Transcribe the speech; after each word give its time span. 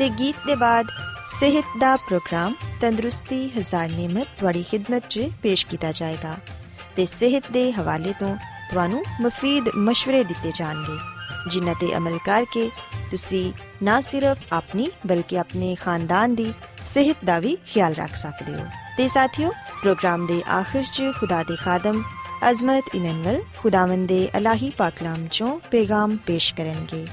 ਤੇ 0.00 0.08
ਗੀਤ 0.08 0.36
ਦੇ 0.46 0.54
ਬਾਅਦ 0.54 0.86
ਸਿਹਤ 1.26 1.64
ਦਾ 1.80 1.96
ਪ੍ਰੋਗਰਾਮ 1.96 2.54
ਤੰਦਰੁਸਤੀ 2.80 3.50
ਹਜ਼ਾਰ 3.58 3.88
ਨਿਮਤ 3.88 4.28
ਤੁਹਾਡੀ 4.38 4.64
ਖidmat 4.72 5.00
'ਚ 5.08 5.28
ਪੇਸ਼ 5.42 5.66
ਕੀਤਾ 5.66 5.92
ਜਾਏਗਾ 5.92 6.36
ਤੇ 6.96 7.06
ਸਿਹਤ 7.06 7.44
ਦੇ 7.52 7.72
ਹਵਾਲੇ 7.72 8.14
ਤੋਂ 8.20 8.36
ਤੁਹਾਨੂੰ 8.70 9.02
ਮਫੀਦ 9.20 9.68
مشਵਰੇ 9.68 10.24
ਦਿੱਤੇ 10.24 10.52
ਜਾਣਗੇ, 10.54 10.96
ਜਿਨ੍ਹਾਂ 11.50 11.74
ਤੇ 11.80 11.96
ਅਮਲ 11.96 12.18
ਕਰਕੇ 12.24 12.70
ਤੁਸੀਂ 13.10 13.52
ਨਾ 13.82 14.00
ਸਿਰਫ 14.00 14.38
ਆਪਣੀ 14.52 14.90
ਬਲਕਿ 15.06 15.38
ਆਪਣੇ 15.38 15.74
ਖਾਨਦਾਨ 15.74 16.34
ਦੀ 16.34 16.52
ਸਿਹਤ 16.86 17.16
ਦਾ 17.24 17.38
ਵੀ 17.38 17.56
ਖਿਆਲ 17.66 17.94
ਰੱਖ 17.94 18.14
ਸਕਦੇ 18.14 18.54
ਹੋ। 18.54 18.66
ਤੇ 18.96 19.08
ਸਾਥਿਓ, 19.08 19.50
ਪ੍ਰੋਗਰਾਮ 19.82 20.26
ਦੇ 20.26 20.42
ਆਖਿਰ 20.50 20.82
'ਚ 20.82 21.02
ਖੁਦਾ 21.20 21.42
ਦੇ 21.42 21.56
ਖਾਦਮ 21.56 22.02
ਅਜ਼ਮਤ 22.50 22.84
ਇਮਨੁਅਲ 22.94 23.42
ਖੁਦਾਵੰਦ 23.58 24.08
ਦੇ 24.08 24.28
ਅਲਾਹੀ 24.36 24.70
ਪਾਕਲਾਮ 24.70 25.26
ਚੋਂ 25.30 25.60
ਪੇਗਾਮ 25.70 26.16
ਪੇਸ਼ 26.16 26.54
ਕਰਨਗੇ। 26.54 27.06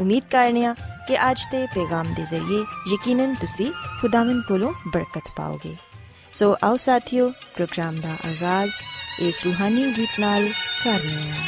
ਉਮੀਦ 0.00 0.22
ਕਰਨੀਆ 0.30 0.74
ਕਿ 1.10 1.16
ਅੱਜ 1.30 1.40
ਦੇ 1.50 1.66
ਪੈਗਾਮ 1.66 2.12
ਦੇ 2.14 2.24
ਜ਼ਰੀਏ 2.24 2.58
ਯਕੀਨਨ 2.92 3.34
ਤੁਸੀਂ 3.34 3.72
ਖੁਦਾਵੰਦ 4.00 4.42
ਕੋਲੋਂ 4.48 4.72
ਬਰਕਤ 4.86 5.30
ਪਾਓਗੇ। 5.36 5.76
ਸੋ 6.34 6.56
ਆਓ 6.64 6.76
ਸਾਥਿਓ, 6.76 7.30
ਪ੍ਰੋਗਰਾਮ 7.30 8.00
ਦਾ 8.00 8.12
ਆਗਾਜ਼ 8.28 8.72
ਇਸ 9.20 9.44
ਰੂਹਾਨੀ 9.44 9.92
ਗੀਤ 9.96 10.20
ਨਾਲ 10.20 10.48
ਕਰਨੇ 10.84 11.30
ਆ 11.30 11.40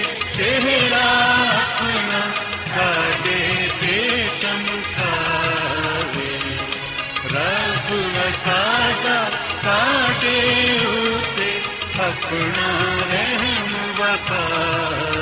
ਆਪਣਾ 12.33 12.69
ਰਹਿਮ 13.12 13.72
ਬਖਾਵੇ 13.98 15.22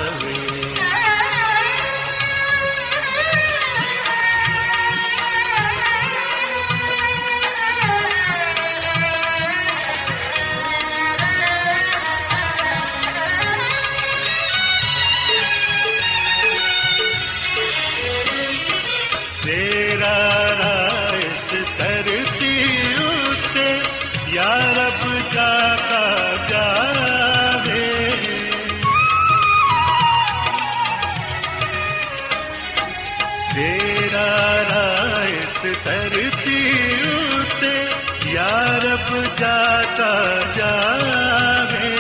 ਜਾਤਾ 39.39 40.13
ਜਾਵੇ 40.57 41.91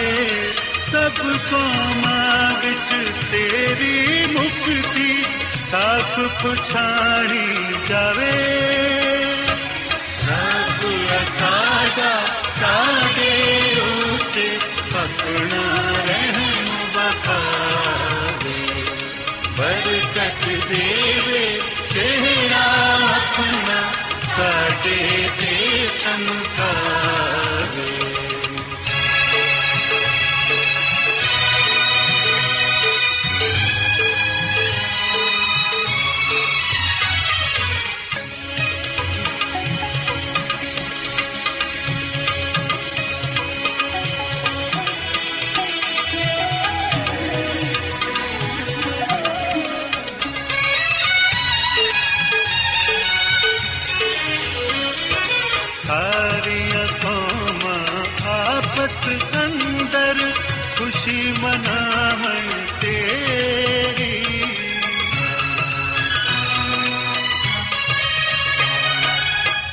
ਸਭ 0.91 1.19
ਕੌਮਾਂ 1.51 2.53
ਵਿੱਚ 2.55 3.11
ਤੇਰੀ 3.31 4.27
ਮੁਕਤੀ 4.27 5.17
ਸਾਖ 5.61 6.19
ਪੁਛਾਣੀ 6.43 7.47
ਜਾਵੇ 7.89 8.33
ਰੱਬ 10.29 10.83
ਸਾਡਾ 11.31 12.11
ਸਾਡੇ 12.59 13.31
ਉਤੇ 13.83 14.49
ਪਕਣਾ 14.93 15.63
ਰਹਿਮ 16.09 16.69
ਬਖਾਵੇ 16.97 18.59
ਬਰਕਤ 19.59 20.45
ਦੇਵੇ 20.71 21.47
ਚਿਹਰਾ 21.93 22.65
ਆਪਣਾ 23.11 23.81
ਸਾਡੇ 24.31 25.29
ਤੇ 25.41 25.89
ਚਮਕਾਵੇ 26.03 27.00
ਆਪਸ 59.01 59.31
ਅੰਦਰ 59.35 60.19
ਖੁਸ਼ੀ 60.77 61.33
ਮਨਾਵਣ 61.33 62.49
ਤੇਰੀ 62.81 64.43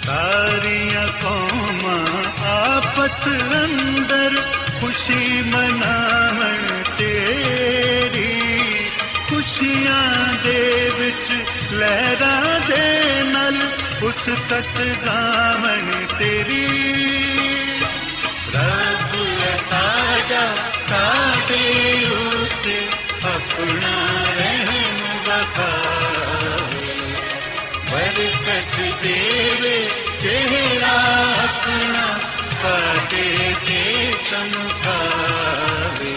ਸਾਰੀਆਂ 0.05 1.07
ਕੌਮਾਂ 1.21 2.23
ਆਪਸ 2.47 3.27
ਅੰਦਰ 3.57 4.41
ਖੁਸ਼ੀ 4.81 5.41
ਮਨਾਵਣ 5.41 6.83
ਤੇਰੀ 6.97 8.33
ਖੁਸ਼ੀਆਂ 9.29 10.33
ਦੇ 10.43 10.91
ਵਿੱਚ 10.99 11.31
ਲਹਿਰਾਂ 11.73 12.59
ਦੇ 12.67 13.23
ਨਾਲ 13.33 13.57
ਉਸ 14.03 14.29
ਸਤ 14.49 14.81
ਗਾਵਣ 15.05 16.05
ਤੇਰੀ 16.19 16.65
ਰੱਬ 16.65 17.26
ਸਾਡਾ 20.27 20.45
ਸਾਡੇ 20.87 21.59
ਉਤੇ 22.05 22.77
ਆਪਣਾ 23.25 23.91
ਰਹਿਮ 24.37 24.97
ਬਖਾਵੇ 25.27 26.89
ਬਰਕਤ 27.91 28.73
ਦੇਵੇ 29.03 29.77
ਚਿਹਰਾ 30.21 30.95
ਆਪਣਾ 31.43 32.07
ਸਾਡੇ 32.61 33.27
ਤੇ 33.67 33.83
ਚਮਕਾਵੇ। 34.29 36.15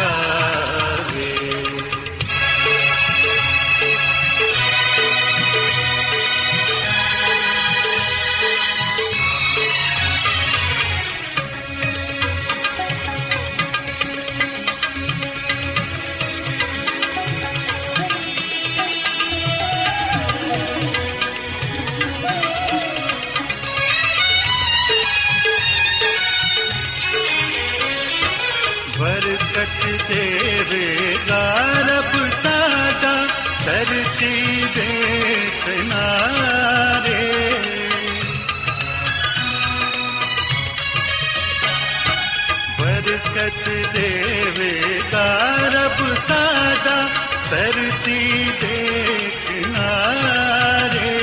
ਬਰਕਤ 43.07 43.67
ਦੇਵੇਗਾ 43.93 45.55
ਰੱਬ 45.73 46.15
ਸਾਡਾ 46.27 47.09
ਧਰਤੀ 47.51 48.51
ਦੇ 48.61 49.29
ਕਿਨਾਰੇ। 49.47 51.19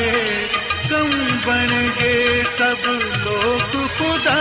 ਕਮ 0.91 1.11
ਬਣ 1.47 1.89
ਗਏ 2.01 2.43
ਸਭ 2.59 2.87
ਲੋਕ 3.25 3.89
ਖੁਦਾ 3.99 4.37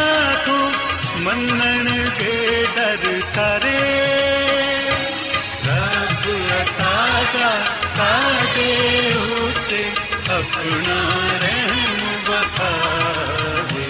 ਤੋਂ, 0.46 0.72
ਮੰਨਣਗੇ 1.20 2.66
ਡਰ 2.76 3.22
ਸਾਰੇ। 3.36 3.78
ਰੱਬ 5.68 6.30
ਸਾਡਾ 6.78 7.52
ਸਾਡੇ 7.98 9.12
ਉਤੇ 9.42 9.86
ਆਪਣਾ 10.32 11.02
ਰਹਿਮ 11.38 12.08
ਵਖਾਵੇ। 12.28 13.88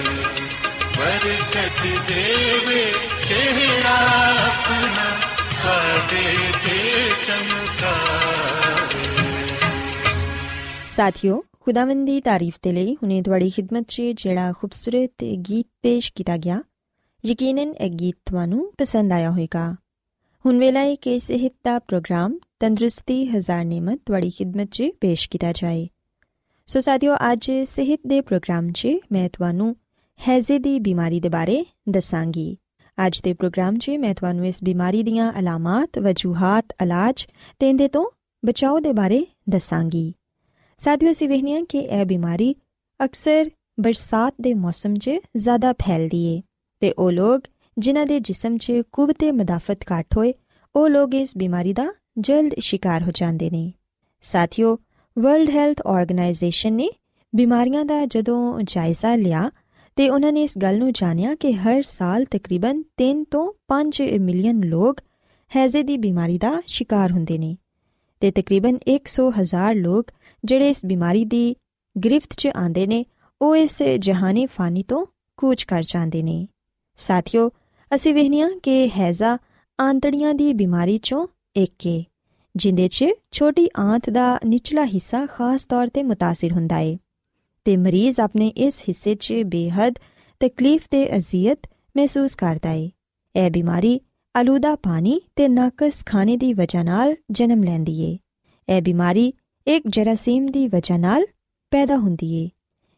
ਬਰਕਤ 0.98 1.82
ਦੇਵੇ 2.08 2.93
ਚਿਹਰਾ 3.24 3.96
ਆਪਣਾ 4.40 5.04
ਸਾਡੇ 5.54 6.24
ਤੇ 6.58 6.78
ਚਮਕਾਵੇ 7.26 9.04
ਸਾਥਿਓ 10.88 11.42
ਖੁਦਾਵੰਦ 11.60 12.06
ਦੀ 12.06 12.20
ਤਾਰੀਫ 12.22 12.58
ਦੇ 12.64 12.72
ਲਈ 12.72 12.96
ਹੁਣੇ 12.96 13.22
ਤੁਹਾਡੀ 13.22 13.50
ਖਿਦਮਤ 13.50 13.86
'ਚ 13.88 14.02
ਜਿਹੜਾ 14.16 14.52
ਖੂਬਸੂਰਤ 14.52 15.24
ਗੀਤ 15.50 15.66
ਪੇਸ਼ 15.84 16.12
ਕੀਤਾ 16.16 16.38
ਗਿਆ 16.38 16.60
ਯਕੀਨਨ 17.24 17.74
ਇਹ 17.80 17.90
ਗੀਤ 17.90 18.16
ਤੁਹਾਨੂੰ 18.26 18.72
ਪਸੰਦ 18.78 19.12
ਆਇਆ 19.12 19.30
ਹੋਵੇਗਾ 19.32 19.76
ਹੁਣ 20.46 20.60
ਵੇਲਾ 20.60 20.80
ਹੈ 20.80 20.96
ਕਿ 20.96 21.18
ਸਿਹਤ 21.20 21.54
ਦਾ 21.66 21.78
ਪ੍ਰੋਗਰਾਮ 21.80 22.38
ਤੰਦਰੁਸਤੀ 22.60 23.26
ਹਜ਼ਾਰ 23.28 23.64
ਨਿਮਤ 23.66 24.00
ਤੁਹਾਡੀ 24.06 24.30
ਖਿਦਮਤ 24.30 24.72
'ਚ 24.72 24.90
ਪੇਸ਼ 25.02 25.28
ਕੀਤਾ 25.30 25.52
ਜਾਏ 25.52 25.88
ਸੋ 26.70 26.80
ਸਾਥਿਓ 26.80 27.16
ਅੱਜ 27.32 27.50
ਸਿਹਤ 27.68 28.00
ਦੇ 28.08 28.20
ਪ੍ਰੋਗਰਾਮ 28.22 28.72
'ਚ 28.72 28.88
ਮੈਂ 29.12 29.30
ਤੁਹਾਨੂੰ 29.30 29.76
ਹੈਜ਼ੇ 30.20 30.60
ਦੀ 30.60 30.80
ਬਿਮਾਰੀ 30.80 31.20
ਦੇ 31.20 31.30
ਬਾਰੇ 31.30 31.64
ਦੱਸਾਂਗੀ 31.90 32.56
ਅੱਜ 32.98 33.22
ਦੇ 33.22 33.34
ਪ੍ਰੋਗਰਾਮ 33.34 33.78
'ਚ 33.78 33.90
ਮੈਂ 33.90 34.14
ਤੁਹਾਨੂੰ 34.16 34.48
ਇਸ 34.48 34.64
ਬਿਮਾਰੀ 34.64 35.04
ਦੀਆਂ 35.04 35.32
ਅਲਾਮਤ, 35.40 36.00
ਵਜੂਹਾਤ, 36.00 36.66
ਇਲਾਜ 36.84 37.26
ਤੇ 37.60 37.70
ਇਹਦੇ 37.70 37.88
ਤੋਂ 37.88 38.06
ਬਚਾਓ 38.44 38.80
ਦੇ 38.80 38.94
ਬਾਰੇ 38.94 39.26
ਦੱਸਾਂਗੀ। 39.50 40.14
ਸਾਥੀਓ, 40.78 41.12
ਅਸੀਂ 41.12 41.30
ਵੇਖਦੇ 41.30 41.54
ਹਾਂ 41.54 41.62
ਕਿ 41.70 41.78
ਇਹ 41.78 42.06
ਬਿਮਾਰੀ 42.06 42.56
ਅਕਸਰ 43.00 43.50
ਬਰਸਾਤ 43.80 44.34
ਦੇ 44.42 44.54
ਮੌਸਮ 44.54 44.96
'ਚ 44.96 45.12
ਜ਼ਿਆਦਾ 45.38 45.74
ਫੈਲਦੀ 45.74 46.24
ਏ 46.26 46.42
ਤੇ 46.82 46.94
ਉਹ 46.98 47.12
ਲੋਕ 47.12 47.44
ਜਿਨ੍ਹਾਂ 47.78 48.06
ਦੇ 48.06 48.20
ਜਿਸਮ 48.20 48.58
'ਚ 48.58 48.82
ਕੁਵਤੇ 48.92 49.32
ਮਦਾਫਤ 49.32 49.84
ਘੱਟ 49.92 50.18
ਹੋਏ, 50.18 50.34
ਉਹ 50.76 50.90
ਲੋਕ 50.90 51.16
ਇਸ 51.16 51.38
ਬਿਮਾਰੀ 51.38 51.74
ਦਾ 51.74 51.88
ਜਲਦ 52.20 52.54
ਸ਼ਿਕਾਰ 52.60 53.04
ਹੋ 53.04 53.12
ਜਾਂਦੇ 53.14 53.50
ਨੇ। 53.50 53.72
ਸਾਥੀਓ 54.22 54.78
ਵਰਲਡ 55.18 55.50
ਹੈਲਥ 55.50 55.82
ਆਰਗੇਨਾਈਜੇਸ਼ਨ 55.86 56.74
ਨੇ 56.74 56.90
ਬਿਮਾਰੀਆਂ 57.34 57.86
ਦਾ 57.86 58.06
ਜਦੋਂ 58.06 58.62
ਜਾਇਜ਼ਾ 58.62 59.16
ਲਿਆ 59.16 59.50
ਤੇ 59.97 60.09
ਉਹਨਾਂ 60.09 60.33
ਨੇ 60.33 60.43
ਇਸ 60.43 60.59
ਗੱਲ 60.59 60.79
ਨੂੰ 60.79 60.93
ਜਾਣਿਆ 60.93 61.35
ਕਿ 61.35 61.53
ਹਰ 61.53 61.83
ਸਾਲ 61.83 62.25
ਤਕਰੀਬਨ 62.25 62.83
3 63.03 63.23
ਤੋਂ 63.31 63.53
5 63.69 64.19
ਮਿਲੀਅਨ 64.21 64.61
ਲੋਕ 64.65 65.01
ਹੈਜ਼ੇ 65.51 65.83
ਦੀ 65.83 65.97
ਬਿਮਾਰੀ 65.97 66.39
ਦਾ 66.39 66.53
ਸ਼ਿਕਾਰ 66.67 67.13
ਹੁੰਦੇ 67.13 67.39
ਨੇ 67.39 67.57
ਤੇ 68.23 68.31
ਤਕਰੀਬਨ 68.31 68.79
100 68.91 69.31
ਹਜ਼ਾਰ 69.41 69.75
ਲੋਕ 69.75 70.11
ਜਿਹੜੇ 70.45 70.69
ਇਸ 70.69 70.85
ਬਿਮਾਰੀ 70.85 71.25
ਦੀ 71.25 71.55
ਗ੍ਰਿਫਤ 71.97 72.35
'ਚ 72.37 72.49
ਆਂਦੇ 72.57 72.87
ਨੇ 72.87 73.05
ਉਹ 73.41 73.57
ਇਸ 73.57 73.83
ਜਹਾਨੀ 73.99 74.47
ਫਾਨੀ 74.47 74.83
ਤੋਂ 74.83 75.07
ਕੂਚ 75.37 75.65
ਕਰ 75.65 75.83
ਜਾਂਦੇ 75.83 76.23
ਨੇ 76.23 76.47
ਸਾਥੀਓ 76.99 77.51
ਅਸੀਂ 77.95 78.15
ਵੇਖਨੀਆ 78.15 78.49
ਕਿ 78.63 78.91
ਹੈਜ਼ਾ 78.99 79.39
ਆਂਤੜੀਆਂ 79.79 80.35
ਦੀ 80.35 80.53
ਬਿਮਾਰੀ 80.53 80.99
'ਚੋਂ 80.99 81.27
ਇੱਕ 81.57 81.87
ਹੈ 81.87 82.03
ਜਿੰਦੇ 82.57 82.89
'ਚ 82.89 83.05
ਛੋਟੀ 83.31 83.69
ਆਂਤ 83.79 84.11
ਦਾ 84.11 84.39
ਨਿਚਲਾ 84.47 84.85
ਹਿੱਸਾ 84.85 85.27
ਖਾਸ 85.27 85.65
ਤੌਰ 85.65 85.89
ਤੇ 85.89 86.03
متاثر 86.03 86.53
ਹੁੰਦਾ 86.53 86.77
ਹੈ 86.77 86.97
ਤੇ 87.66 87.78
ਮਰੀਜ਼ 87.78 88.20
ਆਪਣੇ 88.20 88.48
ਇਸ 88.48 88.80
ਹਿੱਸੇ 88.80 89.16
'ਚ 89.16 89.34
ਬੇਹੱਦ 89.46 90.00
ਤਕਲੀਫ 90.42 90.88
ਤੇ 90.92 91.16
ਅਜ਼ੀਅਤ 91.16 91.60
ਮਹਿਸੂਸ 91.98 92.36
ਕਰਦਾ 92.36 92.70
ਹੈ 92.70 92.90
ਇਹ 93.36 93.50
ਬਿਮਾਰੀ 93.52 94.00
ਆਲੂਦਾ 94.36 94.76
ਪਾਣੀ 94.76 95.20
ਤੇ 95.36 95.48
ਨਾਕਸ 95.48 96.04
ਖਾਣੇ 96.06 96.38
ਦੀ 96.38 96.54
ਵਜ੍ਹਾ 96.54 96.84
ਨਾਲ 96.84 97.16
ਜਨਮ 97.32 97.64
ਲੈਂਦੀ 97.64 98.00
ਏ। 98.02 98.18
ਇਹ 98.68 98.82
ਬਿਮਾਰੀ 98.82 99.34
ਇੱਕ 99.68 99.84
ਜਰਾਸੀਮ 99.88 100.46
ਦੀ 100.46 100.68
ਵਜ੍ਹਾ 100.68 100.98
ਨਾਲ 100.98 101.26
ਪੈਦਾ 101.72 101.98
ਹੁੰਦੀ 101.98 102.34
ਏ, 102.34 102.50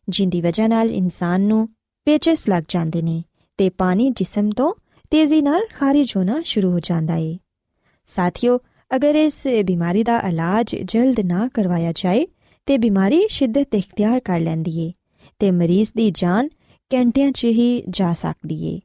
ਜਿੰਦੀ 0.09 0.41
ਵਜ੍ਹਾ 0.41 0.67
ਨਾਲ 0.67 0.91
ਇਨਸਾਨ 0.91 1.41
ਨੂੰ 1.41 1.67
ਪੇਚਸ 2.05 2.47
ਲੱਗ 2.49 2.63
ਜਾਂਦੇ 2.67 3.01
ਨੇ 3.01 3.23
ਤੇ 3.57 3.69
ਪਾਣੀ 3.69 4.09
ਜਿਸਮ 4.09 4.49
ਤੋਂ 4.49 4.73
ਤੇਜ਼ੀ 5.11 5.41
ਨਾਲ 5.41 5.61
ਖਾਰਿਜ 5.75 6.13
ਹੋਣਾ 6.17 6.41
ਸ਼ੁਰੂ 6.45 6.71
ਹੋ 6.71 6.79
ਜਾਂਦਾ 6.79 7.15
ਏ। 7.15 7.37
ਸਾਥੀਓ, 8.05 8.59
ਅਗਰ 8.91 9.15
ਇਸ 9.15 9.41
ਬਿਮਾਰੀ 9.65 10.03
ਦਾ 10.03 10.19
ਇਲਾਜ 10.19 10.75
ਜਲਦ 10.75 11.19
ਨਾ 11.19 11.47
ਕਰਵਾਇਆ 11.53 11.91
ਜਾਏ 11.95 12.25
ਤੇ 12.65 12.77
ਬਿਮਾਰੀ 12.77 13.27
ਸ਼ਿੱਦਤ 13.29 13.75
ਇਖਤਿਆਰ 13.75 14.19
ਕਰ 14.19 14.39
ਲੈਂਦੀ 14.39 14.79
ਏ 14.79 14.91
ਤੇ 15.39 15.51
ਮਰੀਜ਼ 15.51 15.91
ਦੀ 15.95 16.11
ਜਾਨ 16.11 16.49
ਘੰਟਿਆਂ 16.91 17.31
'ਚ 17.31 17.45
ਹੀ 17.45 17.83
ਜਾ 17.89 18.13
ਸਕਦੀ 18.13 18.63
ਏ। 18.65 18.79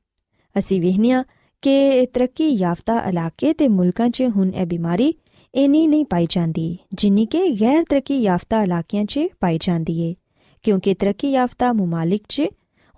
ਅਸੀਂ 0.58 0.80
ਵੇਖਨੀਆ 0.80 1.25
ਕਿ 1.62 2.06
ਤਰੱਕੀ 2.06 2.49
ਯਾਫਤਾ 2.49 2.99
ਇਲਾਕੇ 3.08 3.52
ਤੇ 3.52 3.68
ਮੁਲਕਾਂ 3.68 4.08
'ਚ 4.10 4.22
ਹੁਣ 4.37 4.50
ਇਹ 4.54 4.66
ਬਿਮਾਰੀ 4.66 5.14
ਇੰਨੀ 5.54 5.87
ਨਹੀਂ 5.87 6.04
ਪਾਈ 6.04 6.26
ਜਾਂਦੀ 6.30 6.78
ਜਿੰਨੀ 6.92 7.26
ਕਿ 7.26 7.42
ਗੈਰ 7.60 7.84
ਤਰੱਕੀ 7.84 8.16
ਯਾਫਤਾ 8.18 8.62
ਇਲਾਕਿਆਂ 8.62 9.04
'ਚ 9.04 9.20
ਪਾਈ 9.40 9.58
ਜਾਂਦੀ 9.60 10.00
ਏ, 10.00 10.14
ਕਿਉਂਕਿ 10.62 10.94
ਤਰੱਕੀ 10.94 11.30
ਯਾਫਤਾ 11.30 11.72
ਮਮਾਲਿਕ 11.72 12.22
'ਚ 12.28 12.42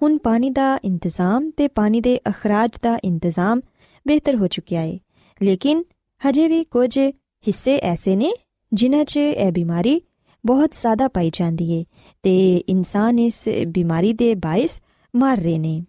ਹੁਣ 0.03 0.19
ਪਾਣੀ 0.19 0.51
ਦਾ 0.51 0.79
ਇੰਤਜ਼ਾਮ 0.85 1.51
ਤੇ 1.51 1.69
ਪਾਣੀ 1.69 2.01
ਦੇ 2.01 2.21
ਅਖਰਾਜ 2.29 2.71
ਦਾ 2.83 2.99
ਇੰਤਜ਼ਾਮ 3.05 3.61
ਬਿਹਤਰ 4.07 4.37
ਹੋ 4.37 4.47
ਚੁੱਕਿਆ 4.47 4.83
ਏ। 4.83 4.99
ਲੇਕਿਨ 5.43 5.83
ਹਜੇ 6.21 6.49
ਵੀ 6.49 6.65
ਕੁਝ 6.65 6.99
ਹਿੱਸੇ 6.99 7.77
ਐਸੇ 7.79 8.17
ਨੇ 8.17 8.33
ਜਿਨ੍ਹਾਂ 8.73 9.05
'ਚ 9.05 9.17
ਇਹ 9.17 9.53
ਬਿਮਾਰੀ 9.53 10.01
ਬਹੁਤ 10.47 10.73
ਜ਼ਿਆਦਾ 10.73 11.09
ਪਾਈ 11.09 11.31
ਜਾਂਦੀ 11.35 11.73
ਏ 11.73 11.85
ਤੇ 12.23 12.57
ਇਨਸਾਨ 12.69 13.19
ਇਸ 13.19 13.49
ਬਿਮਾਰੀ 13.67 14.13
ਦੇ 14.13 14.35
ਬਾਇਸ 14.35 14.81
ਮਰ 15.17 15.37
ਰਹੇ 15.37 15.59
ਨੇ। 15.59 15.85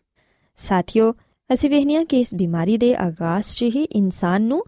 ਸਾਥੀਓ, 0.55 1.13
ਅਸੀਂ 1.53 1.69
ਵੇਖਨੀਆ 1.69 2.03
ਕਿ 2.03 2.19
ਇਸ 2.19 2.35
ਬਿਮਾਰੀ 2.35 2.77
ਦੇ 2.77 2.95
ਆਗਾਜ਼ 2.95 3.45
'ਚ 3.45 3.63
ਹੀ 3.63 3.83
ਇਨਸਾਨ 3.83 4.41
ਨੂੰ 4.41 4.63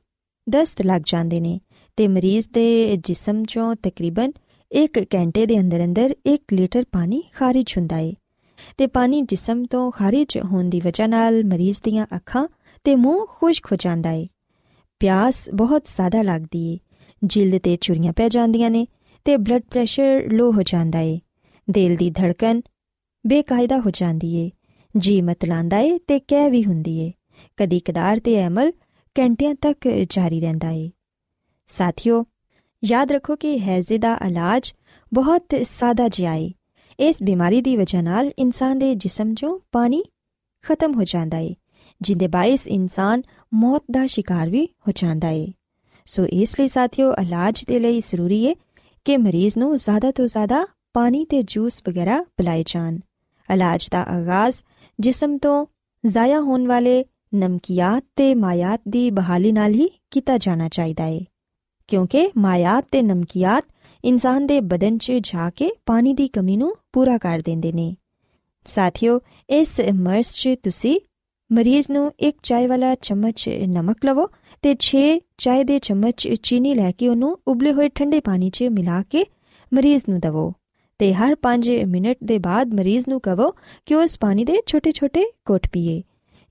ਦਸਤ 0.49 0.81
ਲੱਗ 0.81 1.01
ਜਾਂਦੇ 1.05 1.39
ਨੇ 1.39 1.59
ਤੇ 1.95 2.07
ਮਰੀਜ਼ 2.07 2.47
ਦੇ 2.53 2.97
ਜਿਸਮ 2.97 3.41
'ਚੋਂ 3.41 3.75
ਤਕਰੀਬਨ 3.75 4.31
1 4.71 5.03
ਘੰਟੇ 5.15 5.45
ਦੇ 5.45 5.59
ਅੰਦਰ 5.59 5.85
ਅੰਦਰ 5.85 6.15
1 6.29 6.37
ਲੀਟਰ 6.53 6.85
ਪਾਣੀ 6.91 7.23
ਖਾਰਿਜ 7.33 7.73
ਹੁੰਦਾ 7.77 7.97
ਏ 7.97 8.13
ਤੇ 8.77 8.87
ਪਾਣੀ 8.87 9.21
ਜਿਸਮ 9.21 9.63
ਤੋਂ 9.63 9.91
ਖਾਰਿਜ 9.91 10.37
ਹੋਣ 10.37 10.63
ਦੀ 10.63 10.81
ਵਜ੍ਹਾ 10.85 11.07
ਨਾਲ 11.07 11.45
ਮਰੀਜ਼ 11.45 11.77
ਦੀਆਂ 11.83 12.05
ਅੱਖਾਂ 12.15 12.47
ਤੇ 12.83 12.95
ਮੂੰਹ 12.95 13.25
ਖੁਸ਼ਕ 13.29 13.65
ਹੋ 13.65 13.77
ਜਾਂਦਾ 13.77 14.11
ਏ। 14.11 14.27
ਪਿਆਸ 14.99 15.49
ਬਹੁਤ 15.53 15.85
ਜ਼ਿਆਦਾ 15.85 16.21
ਲੱਗਦੀ 16.21 16.73
ਏ। 16.73 16.79
ਜਿਲਦ 17.23 17.61
ਤੇ 17.61 17.77
ਚੁਰੀਆਂ 17.81 18.13
ਪੈ 18.13 18.29
ਜਾਂਦੀਆਂ 18.29 18.69
ਨੇ 18.69 18.87
ਤੇ 19.25 19.37
ਬਲੱਡ 19.37 19.61
ਪ੍ਰੈਸ਼ਰ 19.61 20.31
ਲੋ 20.31 20.51
ਹੋ 20.51 20.63
ਜਾਂਦਾ 20.63 20.99
ਏ। 20.99 21.19
ਦਿਲ 21.69 21.95
ਦੀ 21.95 22.09
ਧੜਕਨ 22.09 22.61
ਬੇਕਾਇਦਾ 23.27 23.79
ਹੋ 23.79 23.89
ਜਾਂਦੀ 23.89 24.35
ਏ। 24.35 24.51
ਜੀ 24.97 25.21
ਮਤਲਾਂਦਾ 25.21 25.77
ਏ 25.77 25.97
ਤੇ 26.07 26.19
ਕਹਿ 26.19 26.49
ਵੀ 26.49 26.63
ਹੁੰਦੀ 26.63 26.99
ਏ। 26.99 27.11
ਕਦੀ 27.57 27.79
ਕਦਾਰ 27.79 28.19
ਤੇ 28.19 28.47
ਅਮਲ 28.47 28.71
ਘੰਟਿਆਂ 29.15 29.55
ਤੱਕ 29.55 29.87
ਜਾਰੀ 30.09 30.39
ਰਹਿੰਦਾ 30.41 30.69
ਏ। 30.69 30.91
ਸਾਥੀਓ, 31.67 32.25
ਯਾਦ 32.83 33.11
ਰੱਖੋ 33.11 33.35
ਕਿ 33.35 33.59
ਹੈਜ਼ੇ 33.59 33.97
ਦਾ 33.97 34.17
ਇਲਾਜ 34.27 34.73
ਬਹੁਤ 35.13 35.45
ਸਾਦਾ 35.63 36.07
ਜਿਹਾ 36.07 36.33
ਏ। 36.33 36.51
ਇਸ 36.99 37.23
ਬਿਮਾਰੀ 37.23 37.61
ਦੀ 37.61 37.77
ਵਜ੍ਹਾ 37.77 38.01
ਨਾਲ 38.01 38.31
ਇਨਸਾਨ 38.39 38.79
ਦੇ 38.79 38.95
ਜਿਸਮ 38.95 39.31
'ਚੋਂ 39.31 39.59
ਪਾਣੀ 39.71 40.03
ਖਤਮ 40.63 40.93
ਹੋ 40.93 41.03
ਜਾਂਦਾ 41.03 41.37
ਏ, 41.37 41.55
ਜਿੰਦੇ 42.01 42.27
ਬਾਇਸ 42.27 42.67
ਇਨਸਾਨ 42.67 43.21
ਮੌਤ 43.53 43.83
ਦਾ 43.91 44.07
ਸ਼ਿਕਾਰ 44.07 44.49
ਵੀ 44.49 44.65
ਹੋ 44.65 44.91
ਜਾਂਦਾ 44.95 45.29
ਏ। 45.29 45.47
ਸੋ 46.05 46.25
ਇਸ 46.25 46.59
ਲਈ 46.59 46.67
ਸਾਥੀਓ, 46.67 47.13
ਇਲਾਜ 47.13 47.63
ਦੇ 47.67 47.79
ਲਈ 47.79 47.99
ਜ਼ਰੂਰੀ 47.99 48.47
ਹੈ 48.47 48.55
ਕਿ 49.05 49.17
ਮਰੀਜ਼ 49.17 49.57
ਨੂੰ 49.57 49.77
ਜ਼ਿਆਦਾ 49.77 50.11
ਤੋਂ 50.11 50.27
ਜ਼ਿਆਦਾ 50.27 50.65
ਪਾਣੀ 50.93 51.25
ਤੇ 51.25 51.41
ਜੂਸ 51.43 51.81
ਵਗੈਰਾ 51.89 52.23
ਪਿਲਾਏ 52.37 52.63
ਜਾਣ। 52.67 52.97
ਇਲਾਜ 53.53 53.87
ਦਾ 53.91 54.03
ਆਗਾਜ਼ 54.03 54.55
ਜਿਸਮ 54.99 55.37
ਤੋਂ 55.37 55.65
ਜ਼ਾਇਆ 56.05 56.39
ਹੋਣ 56.41 56.67
ਵਾਲੇ 56.67 57.03
ਨਮਕੀਆਤ 57.35 58.03
ਤੇ 58.15 58.35
ਮਾਇਆਤ 58.35 58.81
ਦੀ 58.87 59.11
ਬਹਾਲੀ 59.11 59.51
ਨਾਲ 59.51 59.73
ਹੀ 59.73 59.89
ਕੀਤਾ 60.11 60.37
ਜਾਣਾ 60.37 60.69
ਚਾਹੀਦਾ 60.69 61.03
ਹੈ 61.03 61.19
ਕਿਉਂਕਿ 61.87 62.31
ਮਾਇਆਤ 62.37 62.85
ਤੇ 62.91 63.01
ਨਮਕੀਆਤ 63.01 63.65
ਇਨਸਾਨ 64.05 64.47
ਦੇ 64.47 64.59
ਬਦਨ 64.59 64.97
'ਚ 64.97 65.11
ਜਾ 65.11 65.49
ਕੇ 65.49 65.69
ਪਾਣੀ 65.85 66.13
ਦੀ 66.13 66.27
ਕਮੀ 66.27 66.57
ਨੂੰ 66.57 66.75
ਪੂਰਾ 66.93 67.17
ਕਰ 67.17 67.41
ਦਿੰਦੇ 67.45 67.71
ਨੇ। 67.71 67.95
ਸਾਥੀਓ, 68.65 69.19
ਇਸ 69.49 69.79
ਮਰਜ਼ 69.93 70.27
'ਚ 70.27 70.49
ਤੁਸੀਂ 70.63 70.99
ਮਰੀਜ਼ 71.51 71.91
ਨੂੰ 71.91 72.11
ਇੱਕ 72.19 72.37
ਚਾय 72.43 72.67
ਵਾਲਾ 72.67 72.95
ਚਮਚ 72.95 73.49
ਨਮਕ 73.67 74.05
ਲਵੋ 74.05 74.27
ਤੇ 74.65 74.75
6 74.79 74.99
ਚਾय 75.37 75.63
ਦੇ 75.63 75.79
ਚਮਚ 75.79 76.27
ਚੀਨੀ 76.27 76.73
ਲੈ 76.73 76.91
ਕੇ 76.91 77.07
ਉਹਨੂੰ 77.07 77.39
ਉਬਲੇ 77.47 77.73
ਹੋਏ 77.73 77.89
ਠੰਡੇ 77.89 78.19
ਪਾਣੀ 78.19 78.49
'ਚ 78.49 78.63
ਮਿਲਾ 78.63 79.03
ਕੇ 79.03 79.25
ਮਰੀਜ਼ 79.73 80.03
ਨੂੰ 80.09 80.19
ਦਵੋ 80.19 80.53
ਤੇ 80.99 81.13
ਹਰ 81.13 81.35
5 81.41 81.85
ਮਿੰਟ 81.87 82.17
ਦੇ 82.23 82.37
ਬਾਅਦ 82.37 82.73
ਮਰੀਜ਼ 82.73 83.05
ਨੂੰ 83.09 83.21
ਕਹੋ 83.21 83.51
ਕਿ 83.85 83.95
ਉਹ 83.95 84.03
ਇਸ 84.03 84.19
ਪਾਣੀ 84.19 84.45
ਦੇ 84.45 84.55
ਛੋਟੇ-ਛੋਟੇ 84.65 85.25
ਘੁੱਟ 85.49 85.67
ਪੀਏ। 85.71 86.03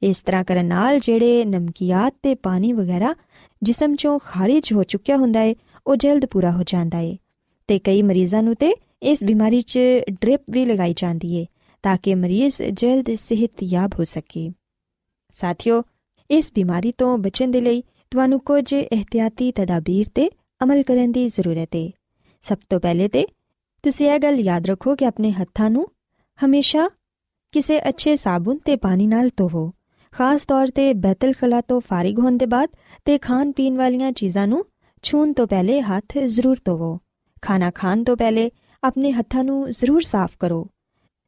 ਇਸ 0.03 0.21
ਤਰ੍ਹਾਂ 0.21 0.45
ਕਰਨ 0.45 0.67
ਨਾਲ 0.67 0.99
ਜਿਹੜੇ 0.99 1.45
ਨਮਕੀਆਤ 1.45 2.15
ਤੇ 2.23 2.35
ਪਾਣੀ 2.35 2.73
ਵਗੈਰਾ 2.73 3.15
ਜਿਸਮ 3.63 3.93
'ਚੋਂ 3.93 4.19
ਖਾਰਿਜ 4.19 4.73
ਹੋ 4.73 4.83
ਚੁੱਕਿਆ 4.83 5.17
ਹੁੰਦਾ 5.17 5.41
ਹੈ 5.41 5.55
ਉਹ 5.87 5.97
ਜਲਦ 5.97 6.27
ਪੂਰਾ 6.27 6.51
ਹੋ 6.51 6.63
ਜਾਂਦਾ 6.67 6.99
ਏ। 6.99 7.17
ਤੇ 7.69 7.79
ਕਈ 7.79 8.03
ਮਰੀਜ਼ਾਂ 8.03 8.43
ਨੂੰ 8.43 8.55
ਤੇ 8.55 8.75
ਇਸ 9.03 9.25
ਬਿਮਾਰੀ 9.25 9.61
'ਚ 9.61 9.79
ਡ੍ਰਿਪ 10.11 10.41
ਵੀ 10.51 10.65
ਲਗਾਈ 10.65 10.95
ਜਾਂਦੀ 10.97 11.41
ਹੈ 11.41 11.47
ਤਾਂ 11.83 11.97
ਕਿ 12.03 12.15
ਮਰੀਜ਼ 12.15 12.63
ਜਲਦ 12.73 13.15
ਸਿਹਤਯਾਬ 13.15 13.91
ਹੋ 13.99 14.05
ਸਕੇ। 14.05 14.51
ਸਾਥੀਓ, 15.33 15.83
ਇਸ 16.31 16.53
ਬਿਮਾਰੀ 16.55 16.93
ਤੋਂ 16.99 17.19
ਬਚਣ 17.19 17.51
ਦੇ 17.51 17.61
ਲਈ 17.61 17.83
ਤੁਹਾਨੂੰ 18.15 18.41
ਕੁਝ 18.41 18.73
ਇhtiyati 18.73 19.53
ਤਦਾਬੀਰ 19.55 20.07
ਤੇ 20.15 20.31
ਅਮਲ 20.63 20.83
ਕਰਨ 20.83 21.13
ਦੀ 21.13 21.29
ਜ਼ਰੂਰਤ 21.29 21.69
ਹੈ 21.77 21.91
ਸਭ 22.43 22.59
ਤੋਂ 22.71 22.81
ਪਹਿਲੇ 22.81 23.09
ਤੇ, 23.09 23.27
ਤੁਸੀਂ 23.83 24.11
ਇਹ 24.11 24.19
ਗੱਲ 24.19 24.41
ਯਾਦ 24.41 24.67
ਰੱਖੋ 24.67 24.95
ਕਿ 24.95 25.07
ਆਪਣੇ 25.07 25.31
ਹੱਥਾਂ 25.31 25.71
ਨੂੰ 25.71 25.87
ਹਮੇਸ਼ਾ 26.45 26.89
ਕਿਸੇ 27.53 27.81
ਅੱਛੇ 27.89 28.17
ਸਾਬੁਨ 28.17 28.59
ਤੇ 28.59 28.77
ਪਾਣੀ 28.77 29.07
ਨਾਲ 29.07 29.31
ਧੋਵੋ। 29.37 29.73
ਖਾਸ 30.13 30.45
ਤੌਰ 30.45 30.67
ਤੇ 30.67 30.93
ਬੈਤਲ 30.93 31.33
ਖਲਾ 31.33 31.61
ਤੋਂ 31.61 31.81
ਫਾਰਿਗ 31.81 32.19
ਹੋਣ 32.19 32.37
ਦੇ 32.37 32.47
ਬਾਅਦ 32.47 32.69
ਤੇ 33.05 33.19
ਖਾਣ 33.19 33.53
ਪੀਣ 33.53 33.77
ਵਾਲੀਆਂ 33.77 34.13
ਚੀਜ਼ਾਂ 34.13 34.47
ਨੂੰ 34.47 34.65
ਛੂਣ 35.03 35.33
ਤੋਂ 35.33 35.47
ਪਹਿਲੇ 35.47 35.81
ਹੱਥ 35.83 36.19
ਜ਼ਰੂਰ 36.19 36.57
ਧੋਵੋ। 36.65 36.99
ਖਾਣਾ 37.43 37.71
ਖਾਣ 37.71 38.05
ਤੋਂ 38.05 38.17
ਪਹਿਲੇ 38.17 38.51
ਆਪਣੇ 38.83 39.13
ਹੱਥਾਂ 39.13 39.45
ਨੂੰ 39.45 39.71
ਜ਼ਰੂਰ 39.71 40.03
ਸਾਫ਼ 40.03 40.37
ਕਰੋ। 40.41 40.67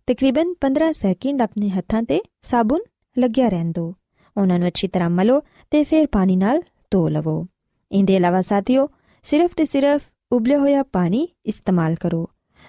ਤਕਰੀਬਨ 0.07 0.55
15 0.61 0.93
ਸੈਕਿੰਡ 0.93 1.43
ਆਪਣੇ 1.43 1.69
ਹੱਥਾਂ 1.69 2.03
ਤੇ 2.03 2.21
ਸਾਬੁਨ 2.43 2.81
ਲੱਗਿਆ 3.19 3.49
ਰਹਿਣ 3.49 3.73
ਦਿਓ। 3.73 3.95
ਉਹਨਾਂ 4.37 4.59
ਨੂੰ 4.59 4.69
ਅੱਛੀ 4.69 4.89
ਤਰ੍ਹਾਂ 4.89 5.11
ਮਲੋ 5.11 5.41
ਤੇ 5.71 5.85
ਫਿਰ 5.85 6.07
ਪਾਣੀ 6.07 6.37
ਨਾਲ 6.37 6.63
ਧੋ 6.91 7.09
ਲਵੋ 7.09 7.47
ਇਹਦੇ 7.91 8.17
ਇਲਾਵਾ 8.17 8.43
ਸਾਥੀਓ 8.43 8.89
ਸਿਰਫ 9.25 9.55
ਤੇ 9.57 9.65
ਸਿਰਫ 9.65 10.03
ਉਬਲੇ 10.33 10.57
ਹੋਇਆ 10.57 10.83
ਪਾਣੀ 10.83 11.29
ਇਸਤੇਮਾਲ 11.47 11.95
ਕਰੋ 11.95 12.27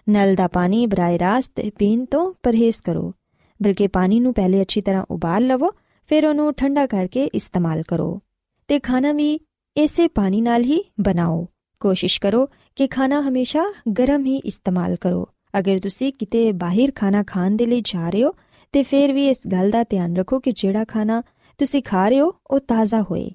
ਨਲ 0.10 0.36
ਦਾ 0.36 0.48
ਪਾਣੀ 0.48 0.86
ਬਰਾਏ 0.86 1.20
ਰਾਸਤ 1.20 1.62
ਪੀਣ 1.78 2.06
ਤੋਂ 2.06 2.34
ਪਰਹੇਜ਼ 2.44 2.78
ਕਰੋ 2.86 3.12
ਬਲਕਿ 3.60 3.88
ਪਾਣੀ 3.88 4.20
ਨੂੰ 4.20 4.34
ਪਹਿਲੇ 4.34 4.62
ਅੱਛੀ 4.62 4.82
ਤਰ੍ਹਾਂ 4.82 5.06
ਉਬਾਲ 5.12 5.48
ਲਵੋ 5.48 5.72
ਫਿਰ 6.10 6.26
ਉਹਨੂੰ 6.26 6.54
ਠੰਡਾ 6.54 6.86
ਕਰਕੇ 6.86 7.26
ਇਸਤੇਮਾਲ 7.34 7.84
ਕਰੋ 7.84 8.20
ਤੇ 8.68 8.80
ਖਾਣਾ 8.80 9.12
ਵੀ 9.14 9.40
ਇਸੇ 9.76 10.08
ਪਾਣੀ 10.08 10.42
ਨਾਲ 10.42 10.64
ਹੀ 10.64 10.84
ਬਣਾਓ 11.00 11.46
ਕੋਸ਼ਿਸ਼ 11.82 12.20
ਕਰੋ 12.22 12.46
ਕਿ 12.76 12.88
ਖਾਣਾ 12.88 13.22
ਹਮੇਸ਼ਾ 13.22 13.64
ਗਰਮ 13.90 14.26
ਹੀ 14.26 14.38
ਇਸਤੇਮਾਲ 14.38 14.96
ਕਰੋ 14.96 15.26
ਅਗਰ 15.60 15.80
ਤੁਸੀਂ 15.80 16.12
ਕਿਤੇ 16.14 16.52
ਬਾਹਰ 16.52 16.92
ਖਾਣਾ 16.96 17.24
ਖਾਣ 17.24 17.56
ਦੇ 17.56 17.66
ਲਈ 17.66 17.82
ਜਾ 17.82 18.10
ਰਹੇ 18.10 18.24
ਹੋ 18.24 18.34
ਤੇ 18.74 18.84
ਫਿਰ 18.84 19.14
ਵੀ 19.14 19.28
ਇਸ 19.30 19.48
ਗੱਲ 19.52 19.72
ਦਾ 19.72 19.84
ਧਿਆਨ 19.84 20.16
ਰੱਖੋ 20.16 20.40
ਕਿ 20.40 20.52
ਜਿਹੜਾ 20.52 20.84
ਖਾਣਾ 20.86 21.22
ਤੁਸੀਂ 21.60 21.82
ਖਾ 21.84 22.08
ਰਹੇ 22.10 22.20
ਹੋ 22.20 22.34
ਉਹ 22.52 22.60
ਤਾਜ਼ਾ 22.60 23.02
ਹੋਏ 23.02 23.30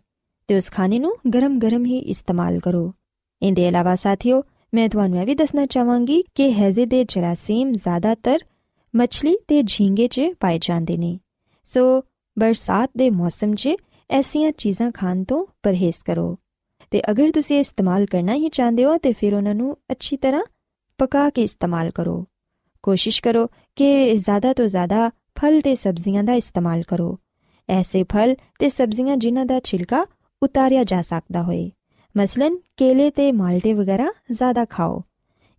ਤੇ 0.46 0.56
ਉਸ 0.56 0.70
ਖਾਣੇ 0.70 0.98
ਨੂੰ 0.98 1.16
ਗਰਮ-ਗਰਮ 1.34 1.84
ਹੀ 1.84 1.98
ਇਸਤੇਮਾਲ 1.98 2.58
ਕਰੋ। 2.58 2.94
ਇਹਦੇ 3.42 3.68
ਇਲਾਵਾ 3.68 3.94
ਸਾਥੀਓ, 3.94 4.42
ਮੈਂ 4.74 4.88
ਤੁਹਾਨੂੰ 4.88 5.20
ਇਹ 5.20 5.26
ਵੀ 5.26 5.34
ਦੱਸਣਾ 5.34 5.66
ਚਾਹਾਂਗੀ 5.66 6.24
ਕਿ 6.34 6.52
ਹੈਜ਼ੇ 6.52 6.86
ਦੇ 6.86 7.04
ਜਰਾਸੀਮ 7.04 7.72
ਜ਼ਿਆਦਾਤਰ 7.72 8.38
ਮੱਛਲੀ 8.96 9.36
ਤੇ 9.48 9.62
ਝੀਂਗੇ 9.62 10.08
'ਚ 10.08 10.20
ਪਾਏ 10.40 10.58
ਜਾਂਦੇ 10.58 10.96
ਨੇ। 10.96 11.18
ਸੋ 11.64 12.04
ਬਰਸਾਤ 12.38 12.90
ਦੇ 12.96 13.10
ਮੌਸਮ 13.10 13.54
'ਚ 13.54 13.68
ਐਸੀਆਂ 14.10 14.52
ਚੀਜ਼ਾਂ 14.52 14.92
ਖਾਣ 14.92 15.24
ਤੋਂ 15.24 15.46
ਪਰਹੇਜ਼ 15.62 15.96
ਕਰੋ। 16.06 16.38
ਤੇ 16.90 17.02
ਅਗਰ 17.10 17.30
ਤੁਸੀਂ 17.30 17.60
ਇਸਤੇਮਾਲ 17.60 18.06
ਕਰਨਾ 18.06 18.34
ਹੀ 18.34 18.48
ਚਾਹੁੰਦੇ 18.48 18.84
ਹੋ, 18.84 18.98
ਤੇ 18.98 19.12
ਫਿਰ 19.12 19.34
ਉਹਨਾਂ 19.34 19.54
ਨੂੰ 19.54 19.76
ਅੱਛੀ 19.90 20.16
ਤਰ੍ਹਾਂ 20.16 20.44
ਪਕਾ 20.98 21.30
ਕੇ 21.30 21.42
ਇਸਤੇਮਾਲ 21.42 21.90
ਕਰੋ। 21.90 22.26
ਕੋਸ਼ਿਸ਼ 22.82 23.22
ਕਰੋ 23.22 23.48
ਕਿ 23.76 24.18
ਜ਼ਿਆਦਾ 24.18 24.52
ਤੋਂ 24.52 24.68
ਜ਼ਿਆਦਾ 24.68 25.08
ਫਲ 25.08 25.60
ਤੇ 25.60 25.74
ਸਬਜ਼ੀਆਂ 25.74 26.24
ਦਾ 26.24 26.34
ਇਸਤੇਮਾਲ 26.34 26.82
ਕਰੋ। 26.82 27.18
ਐਸੇ 27.68 28.04
ਫਲ 28.12 28.36
ਤੇ 28.58 28.68
ਸਬਜ਼ੀਆਂ 28.68 29.16
ਜਿਨ੍ਹਾਂ 29.16 29.46
ਦਾ 29.46 29.60
ਛਿਲਕਾ 29.60 30.06
ਉਤਾਰਿਆ 30.42 30.84
ਜਾ 30.84 31.00
ਸਕਦਾ 31.02 31.42
ਹੋਵੇ 31.42 31.70
ਮਸਲਨ 32.14 32.56
ਕੇਲੇ 32.76 33.10
ਤੇ 33.10 33.30
ਮਾਲਟੇ 33.32 33.72
ਵਗੈਰਾ 33.72 34.12
ਜ਼ਿਆਦਾ 34.30 34.64
ਖਾਓ। 34.64 35.02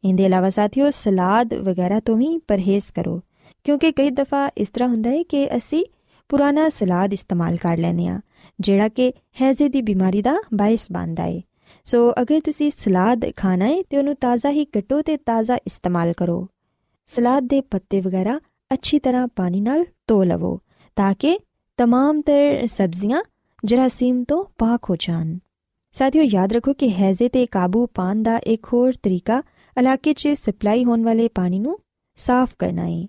ਇਹਦੇ 0.04 0.26
ਇਲਾਵਾ 0.26 0.50
ਸਾਥੀਓ 0.50 0.90
ਸਲਾਦ 0.92 1.54
ਵਗੈਰਾ 1.54 2.00
ਤੋਂ 2.00 2.18
ਵੀ 2.18 2.38
ਪਰਹੇਜ਼ 2.48 2.92
ਕਰੋ, 2.96 3.20
ਕਿਉਂਕਿ 3.66 3.92
ਕਈ 3.92 4.10
ਦਫਾ 4.10 4.50
ਇਸ 4.58 4.70
ਤਰ੍ਹਾਂ 4.70 4.90
ਹੁੰਦਾ 4.90 5.10
ਹੈ 5.10 5.24
ਕਿ 5.24 5.48
ਅਸੀਂ 5.58 5.84
ਪੁਰਾਣਾ 6.30 6.68
ਸਲਾਦ 6.70 7.14
ਇਸਤੇਮਾਲ 7.14 7.58
ਕਰ 7.58 7.78
ਲੈਨੇ 7.78 8.08
ਆ 8.08 8.20
ਜਿਹੜਾ 8.60 8.88
ਕਿ 8.90 9.12
ਹੈਜ਼ੇ 9.42 9.70
ਦੀ 9.70 9.82
ਬਿਮਾਰੀ 9.82 10.22
ਦਾ 10.22 10.36
ਬਾਇਸ 10.54 10.88
ਬਣਦਾ 10.92 11.24
ਹੈ। 11.24 11.42
ਸੋ 11.86 12.12
ਅਗਰ 12.22 12.40
ਤੁਸੀਂ 12.40 12.72
ਸਲਾਦ 12.72 13.26
ਖਾਣਾ 13.38 13.66
ਹੈ 13.66 13.82
ਤੇ 13.90 13.98
ਉਹਨੂੰ 13.98 14.16
ਤਾਜ਼ਾ 14.16 14.50
ਹੀ 14.50 14.66
ਕੱਟੋ 14.66 15.02
ਤੇ 15.02 15.18
ਤਾਜ਼ਾ 15.18 15.58
ਇਸਤੇਮਾਲ 15.68 16.14
ਕਰੋ। 16.14 16.48
ਸਲਾਦ 17.08 17.48
ਦੇ 17.48 17.62
ਪੱਤੇ 17.62 18.02
ਵਗੈਰਾ 18.02 18.40
ਅੱਛੀ 18.72 19.00
ਤਰ੍ਹਾਂ 19.00 19.28
ਪਾਣੀ 19.28 19.62
ਨਾਲ 19.62 19.86
ਧੋ 20.08 20.24
ਲਵੋ, 20.24 20.60
ਤਾਂ 20.98 21.14
ਕਿ 21.20 21.38
ਤਮਾਮ 21.80 22.22
ਤਰ 22.22 22.68
ਸਬਜ਼ੀਆਂ 22.68 23.22
ਜਰਾਸੀਮ 23.66 24.24
ਤੋਂ 24.24 24.46
ਪਾਕ 24.58 24.90
ਹੋ 24.90 24.96
ਜਾਣ। 24.96 25.38
ਸਾਥੀਓ, 25.92 26.22
ਯਾਦ 26.22 26.54
ਰੱਖੋ 26.54 26.74
ਕਿ 26.74 26.94
ਹੈਜ਼ੇ 26.94 27.30
ਤੇ 27.30 27.46
ਕਾਬੂ 27.46 27.86
ਪਾਣ 27.86 28.24
ਦਾ 28.24 28.38
ਇੱਕ 28.38 28.68
ਹੋਰ 28.74 28.94
ਤਰੀਕਾ 29.04 29.44
ਇਲਾਕੇ 29.80 30.14
'ਚ 30.14 30.28
ਸਪਲਾਈ 30.28 30.86
ਹੋਣ 30.86 31.04
ਵਾਲੇ 31.04 31.28
ਪਾਣੀ 31.28 31.60
ਨੂੰ 31.60 31.80
ਸਾਫ਼ 32.16 32.56
ਕਰਨਾ 32.60 32.88
ਹੈ 32.88 33.08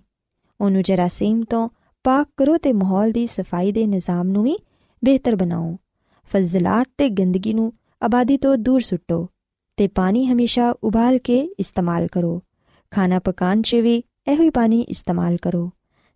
ਉਹਨੂੰ 0.61 0.81
ਜਰਾਸੀਮ 0.81 1.41
ਤੋਂ 1.41 1.69
ਪਾਕ 2.03 2.27
ਕਰੋ 2.37 2.57
ਤੇ 2.57 2.73
ਮਾਹੌਲ 2.73 3.11
ਦੀ 3.11 3.27
ਸਫ਼ਾਈ 3.27 3.71
ਦੇ 3.71 3.87
ਨਿਜ਼ਾਮ 3.87 4.27
ਨੂੰ 4.27 4.43
ਵੀ 4.43 4.57
ਬਿਹਤਰ 5.03 5.35
ਬਣਾਓ। 5.35 5.77
ਫਜ਼ਲਾਤ 6.23 6.87
ਤੇ 6.97 7.09
ਗੰਦਗੀ 7.09 7.53
ਨੂੰ 7.53 7.73
ਆਬਾਦੀ 8.03 8.37
ਤੋਂ 8.37 8.57
ਦੂਰ 8.57 8.81
ਸੁੱਟੋ 8.81 9.29
ਤੇ 9.77 9.87
ਪਾਣੀ 9.87 10.25
ਹਮੇਸ਼ਾ 10.25 10.75
ਉਬਾਲ 10.83 11.17
ਕੇ 11.17 11.49
ਇਸਤੇਮਾਲ 11.59 12.07
ਕਰੋ। 12.07 12.41
ਖਾਣਾ 12.91 13.19
ਪਕਾਉਣ 13.19 13.61
'ਚ 13.61 13.75
ਵੀ 13.75 14.03
ਇਹੋ 14.27 14.43
ਹੀ 14.43 14.49
ਪਾਣੀ 14.49 14.81
ਇਸਤੇਮਾਲ 14.81 15.37
ਕਰੋ। 15.37 15.71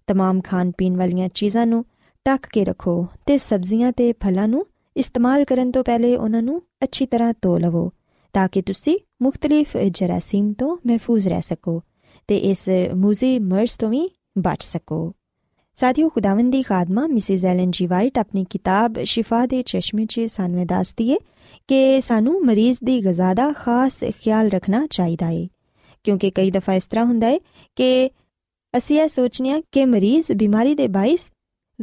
ਤਮਾਮ 0.08 0.42
ਖਾਣ 0.42 0.72
ਪੀਣ 0.78 0.98
ਵਾਲੀਆਂ 0.98 1.30
ਚੀਜ਼ਾਂ 1.30 1.66
ਨੂੰ 1.66 1.86
ਟੱਕ 2.30 2.48
ਕੇ 2.48 2.64
ਰੱਖੋ 2.66 3.08
ਤੇ 3.26 3.38
ਸਬਜ਼ੀਆਂ 3.38 3.92
ਤੇ 3.92 4.12
ਫਲਾਂ 4.14 4.48
ਨੂੰ 4.48 4.66
ਇਸਤੇਮਾਲ 4.96 5.44
ਕਰਨ 5.46 5.72
ਤੋਂ 5.72 5.84
ਪਹਿਲੇ 5.84 6.16
ਉਹਨਾਂ 6.16 6.42
ਨੂੰ 6.42 6.62
ਅੱਛੀ 6.84 7.06
ਤਰ੍ਹਾਂ 7.06 7.34
ਧੋ 7.42 7.58
ਲਵੋ, 7.58 7.90
ਤਾਂ 8.34 8.48
ਕਿ 8.48 8.62
ਤੁਸੀਂ 8.62 8.98
ਮੁxtਲਿਫ 9.22 9.78
ਜਰਾਸੀਮ 9.78 10.52
ਤੋਂ 10.54 10.78
ਮਹਿਫੂਜ਼ 10.88 11.28
ਰਹਿ 11.28 11.42
ਸਕੋ 11.42 11.82
ਤੇ 12.28 12.38
ਇਸ 12.38 12.70
ਮੂਜ਼ੀ 12.96 13.40
ਮਰਜ਼ 13.40 13.78
ਤੋਂ 13.78 13.90
ਵੀ 13.90 14.10
ਬਚ 14.38 14.64
ਸਕੋ। 14.64 15.12
ਸਾਥੀਓ, 15.78 16.10
ਖੁਦਾਵੰਦ 16.10 16.52
ਦੀ 16.52 16.62
ਖਾਦਮਾ 16.62 17.08
ਮਿਸਿਸ 17.08 17.46
ਐਲਨ 17.46 17.72
ਜੀ 17.72 17.86
ਵਾਈਟ 17.88 18.18
ਆਪਣੀ 18.18 18.46
ਕਿਤਾਬ 18.50 19.04
ਸ਼ਿਫਾ 19.04 19.46
ਦੇ 19.46 19.62
ਚਸ਼ਮੇ 19.62 20.06
'ਚ 20.06 20.22
ਸਾਨੂੰ 20.28 20.66
ਦੱਸਦੀ 20.68 21.10
ਏ 21.10 21.18
ਕਿ 21.68 22.02
ਸਾਨੂੰ 22.02 22.42
ਮਰੀਜ਼ 22.46 22.80
ਦੀ 22.84 23.00
ਗਜ਼ਾ 23.06 23.34
ਦਾ 23.34 23.52
ਖਾਸ 23.54 24.04
ਖਿਆਲ 24.22 24.50
ਰੱਖਣਾ 24.50 24.86
ਚਾਹੀਦਾ 24.90 25.30
ਏ, 25.30 25.48
ਕਿਉਂਕਿ 26.04 26.32
ਕਈ 26.32 26.52
ਦਫਾ 26.52 26.74
ਇਸ 26.74 26.88
ਤਰ੍ਹਾਂ 26.88 27.06
ਹੁੰਦਾ 27.06 27.30
ਏ 27.30 27.40
ਕਿ 27.76 28.10
ਅਸੀਂ 28.78 29.02
ਇਹ 29.02 29.08
ਸੋਚਨੇ 29.08 29.52
ਆ 29.52 29.62
ਕਿ 29.72 29.86
ਮਰੀਜ਼ 29.86 30.32
ਬਿਮਾਰੀ 30.32 30.76
ਦੇ 30.76 30.88
ਬਾਇਸ 30.88 31.30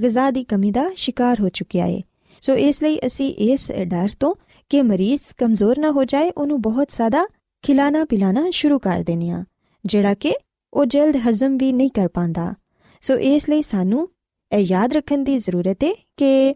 ਗਜ਼ਾ 0.02 0.30
ਦੀ 0.30 0.44
ਕਮੀ 0.44 0.70
ਦਾ 0.70 0.90
ਸ਼ਿਕਾਰ 0.96 1.40
ਹੋ 1.40 1.48
ਚੁੱਕਿਆ 1.48 1.86
ਏ। 1.86 2.02
ਸੋ 2.40 2.54
ਇਸ 2.54 2.82
ਲਈ 2.82 2.98
ਅਸੀਂ 3.06 3.34
ਇਸ 3.34 3.70
ਡਰ 3.72 4.08
ਤੋਂ 4.20 4.34
ਕਿ 4.70 4.82
ਮਰੀਜ਼ 4.82 5.20
ਕਮਜ਼ੋਰ 5.38 5.78
ਨਾ 5.78 5.90
ਹੋ 5.90 6.04
ਜਾਏ, 6.04 6.30
ਉਹਨੂੰ 6.30 6.60
ਬਹੁਤ 6.60 6.88
ਜ਼ਿਆਦਾ 6.88 7.26
ਖਿਲਾਣਾ 7.64 8.04
ਪਿਲਾਣਾ 8.04 8.50
ਸ਼ੁਰੂ 8.50 8.78
ਕਰ 8.78 9.02
ਦੇਨੇ 9.06 9.30
ਆ 9.30 9.44
ਜਿਹੜਾ 9.84 10.14
ਕਿ 10.14 10.34
ਉਹ 10.74 10.86
ਜਲਦ 10.86 11.16
ਹਜ਼ਮ 11.28 11.56
ਵੀ 11.56 11.72
ਨਹੀਂ 11.72 11.90
ਕਰ 11.90 12.08
ਪਾਉਂਦਾ। 12.08 12.54
ਸੋ 13.02 13.14
ਇਸ 13.14 13.48
ਲਈ 13.48 13.62
ਸਾਨੂੰ 13.62 14.08
ਇਹ 14.52 14.58
ਯਾਦ 14.58 14.92
ਰੱਖਣ 14.92 15.24
ਦੀ 15.24 15.38
ਜ਼ਰੂਰਤ 15.38 15.84
ਹੈ 15.84 15.92
ਕਿ 16.16 16.54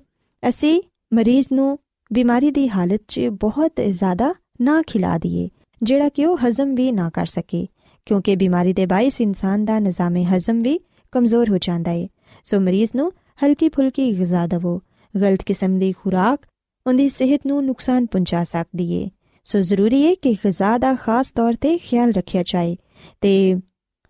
ਅਸੀਂ 0.48 0.80
ਮਰੀਜ਼ 1.12 1.46
ਨੂੰ 1.52 1.78
ਬਿਮਾਰੀ 2.12 2.50
ਦੀ 2.50 2.68
ਹਾਲਤ 2.68 3.00
'ਚ 3.08 3.20
ਬਹੁਤ 3.20 3.72
ਜ਼ਿਆਦਾ 3.88 4.34
ਨਾ 4.60 4.82
ਖਿਲਾ 4.82 5.18
ਦਈਏ, 5.18 5.48
ਜਿਹੜਾ 5.82 6.08
ਕਿ 6.08 6.26
ਉਹ 6.26 6.38
ਹਜ਼ਮ 6.38 6.74
ਵੀ 6.74 6.92
ਨਾ 6.92 7.10
ਕਰ 7.10 7.26
ਸਕੇ, 7.26 7.66
ਕਿਉਂਕਿ 8.06 8.36
ਬਿਮਾਰੀ 8.36 8.72
ਦੇ 8.72 8.86
ਬਾਇਸ 8.86 9.20
ਇਨਸਾਨ 9.20 9.64
ਦਾ 9.64 9.78
ਨਿਜ਼ਾਮੇ 9.78 10.24
ਹਜ਼ਮ 10.24 10.58
ਵੀ 10.58 10.78
ਕਮਜ਼ੋਰ 11.12 11.50
ਹੋ 11.50 11.58
ਜਾਂਦਾ 11.58 11.90
ਹੈ 11.90 12.06
ਸੋ 12.44 12.60
ਮਰੀਜ਼ 12.60 12.90
ਨੂੰ 12.96 13.12
ਹਲਕੀ 13.44 13.68
ਫੁਲਕੀ 13.68 14.18
ਗਿਜ਼ਾ 14.18 14.46
ਦਵੋ। 14.46 14.80
ਗਲਤ 15.20 15.42
ਕਿਸਮ 15.42 15.78
ਦੀ 15.78 15.92
ਖੁਰਾਕ 15.92 16.38
ਉਹਦੀ 16.86 17.08
ਸਿਹਤ 17.08 17.40
ਨੂੰ 17.46 17.66
ਨੁਕਸਾਨ 17.66 18.06
ਪਹੁੰਚਾ 18.06 18.44
ਸਕਦੀ 18.44 18.92
ਏ। 18.92 19.08
ਸੋ 19.44 19.60
ਜ਼ਰੂਰੀ 19.60 20.06
ਹੈ 20.06 20.14
ਕਿ 20.14 20.32
ਗਿਜ਼ਾ 20.32 20.78
ਦਾ 20.78 20.94
ਖਾਸ 20.94 21.30
ਤੌਰ 21.30 21.54
ਤੇ 21.60 21.78
ਖਿਆਲ 21.78 22.10
ਰੱਖਿਆ 22.10 22.42
ਜਾਏ 22.42 22.76
ਤੇ 23.20 23.54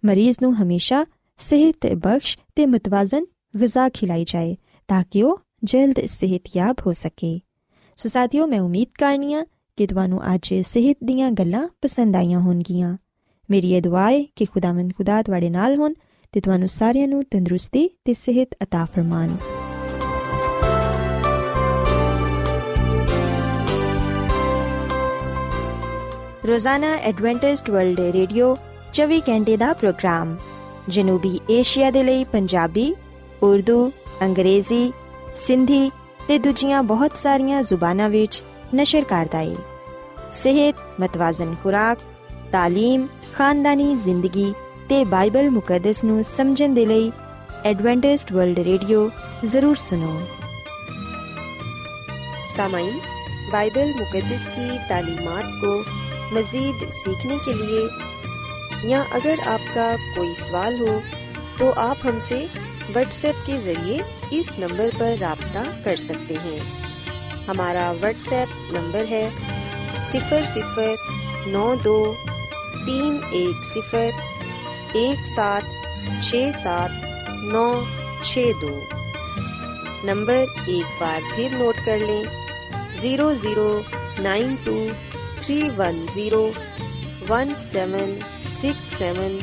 ਮਰੀਜ਼ 0.05 0.37
ਨੂੰ 0.43 0.63
ਹਮੇਸ਼ਾ 0.63 1.07
ਸਿਹਤ 1.37 1.87
ਬਖਸ਼ 1.87 2.39
ਤੇ 2.55 2.67
ਮਤਵਾਜ਼ਨ 2.67 3.25
ਗਿਜ਼ਾ 3.61 3.89
ਖਿਲਾਈ 3.89 4.25
ਜਾਏ 4.25 4.57
ਤਾਂ 4.89 5.05
ਕਿ 5.11 5.23
ਉਹ 5.23 5.41
ਜਲਦ 5.65 6.07
ਸਿਹਤਯਾਬ 6.07 6.77
ਹੋ 6.87 6.93
ਸਕੇ। 6.93 7.41
ਸੋ 7.97 8.09
ਸਾਥੀਓ, 8.09 8.47
ਮੈਂ 8.47 8.61
ਉਮੀਦ 8.61 8.89
ਕਰਨੀਆ 8.99 9.45
ਕਿ 9.77 9.87
ਤੁਹਾਨੂੰ 9.87 10.35
ਅੱਜ 10.35 10.55
ਸਿਹਤ 10.55 10.97
ਦੀਆਂ 11.05 11.31
ਗੱਲਾਂ 11.31 11.69
ਪਸੰਦ 11.83 12.17
ਆਈਆਂ 12.17 12.41
ਹੋਣਗੀਆਂ। 12.41 12.97
ਮੇਰੀ 13.51 13.75
ਇਹ 13.75 13.83
ਦੁਆ 13.83 14.11
ਹੈ 14.11 14.25
ਕਿ 14.37 14.45
ਖੁਦਾਵੰਦ 14.45 14.93
ਖੁਦਾ 14.97 15.23
ਤੁਹਾਡੇ 15.23 15.51
ਨਾਲ 15.51 15.77
ਹੋਣ 15.77 15.95
ਤੇ 16.34 16.40
ਤੁਹਾਨੂੰ 16.40 16.68
ਸਾਰਿਆਂ 16.68 17.08
ਨੂੰ 17.08 17.24
ਤੰਦਰੁਸਤੀ 17.24 17.90
ਤੇ 18.06 18.14
ਸਿਹਤ 18.14 18.56
عطا 18.64 18.86
ਫਰਮਾਨ 18.86 19.38
ਰੋਜ਼ਾਨਾ 26.48 26.94
ਐਡਵੈਂਟਿਸਟ 26.96 27.70
ਵਰਲਡ 27.70 28.00
ਰੇਡੀਓ 28.00 28.56
24 28.94 29.20
ਘੰਟੇ 29.30 29.58
ਦਾ 29.58 29.72
ਪ੍ਰੋਗਰਾਮ 29.74 30.36
ਜਨੂਬੀ 30.90 31.40
ਏਸ਼ੀਆ 31.50 31.92
ਦੇ 31.92 32.04
ਲਈ 32.04 32.24
ਪੰਜਾਬੀ 32.24 32.94
ਉਰਦੂ 33.44 33.92
ਅੰਗਰੇਜ਼ੀ 34.22 34.92
ਸਿੰਧੀ 35.36 35.90
ਤੇ 36.28 36.38
ਦੂਜੀਆਂ 36.38 36.84
ਬਹੁਤ 36.84 37.18
ਸਾਰੀਆਂ 37.18 37.64
ਜ਼ੁਬਾਨਾਂ 37.64 38.10
ਵਿੱਚ 38.10 38.42
ਨਸ਼ਰ 38.76 39.04
ਕਰਦਾ 39.04 39.38
ਹੈ 39.38 39.56
ਸਿਹਤ 40.32 40.76
ਮਤਵਾਜ਼ਨ 41.00 41.56
ਖੁਰਾਕ 41.64 42.00
تعلیم 42.54 43.08
ਖਾਨਦਾਨੀ 43.34 43.96
ਜ਼ਿੰਦਗੀ 43.96 44.54
ਤੇ 44.90 45.04
ਬਾਈਬਲ 45.06 45.50
ਮੁਕੱਦਸ 45.50 46.04
ਨੂੰ 46.04 46.24
ਸਮਝਣ 46.24 46.74
ਦੇ 46.74 46.86
ਲਈ 46.86 47.12
ਐਡਵੈਂਟਿਸਟ 47.66 48.32
ਵਰਲਡ 48.32 48.60
ਰੇਡੀਓ 48.62 49.10
ਜ਼ਰੂਰ 49.46 49.76
ਸੁਨੋ 49.80 50.20
सामाइन 52.48 53.00
बाइबल 53.48 53.90
मुकदस 53.94 54.44
की 54.50 54.78
तालीमत 54.90 55.48
को 55.56 55.72
मज़ीद 56.36 56.84
सीखने 56.92 57.38
के 57.40 57.54
लिए 57.54 58.90
या 58.90 59.02
अगर 59.14 59.40
आपका 59.48 59.88
कोई 60.16 60.34
सवाल 60.38 60.78
हो 60.80 60.94
तो 61.60 61.72
आप 61.82 62.06
हमसे 62.06 62.38
व्हाट्सएप 62.90 63.36
के 63.46 63.58
ज़रिए 63.60 64.00
इस 64.34 64.56
नंबर 64.60 64.92
पर 64.94 65.18
रबता 65.18 65.64
कर 65.84 65.96
सकते 65.98 66.36
हैं 66.38 66.60
हमारा 67.48 67.92
व्हाट्सएप 67.96 68.56
नंबर 68.74 69.06
है 69.08 69.26
सिफर 70.06 70.46
सिफर 70.48 70.96
नौ 71.50 71.66
दो 71.84 71.98
तीन 72.78 73.22
एक 73.36 73.66
सिफर 73.66 74.24
एक 74.98 75.26
सात 75.28 75.64
छ 76.22 76.42
सात 76.56 77.06
नौ 77.52 77.68
छ 78.24 78.46
दो 78.60 78.74
नंबर 80.06 80.56
एक 80.72 80.98
बार 81.00 81.30
फिर 81.32 81.58
नोट 81.58 81.86
कर 81.86 82.06
लें 82.06 82.24
zero 82.96 83.34
zero 83.38 83.70
nine 84.22 84.56
two 84.66 84.78
three 85.40 85.58
one 85.78 86.06
zero 86.10 86.44
one 87.30 87.54
seven 87.62 88.16
six 88.52 88.94
seven 88.98 89.40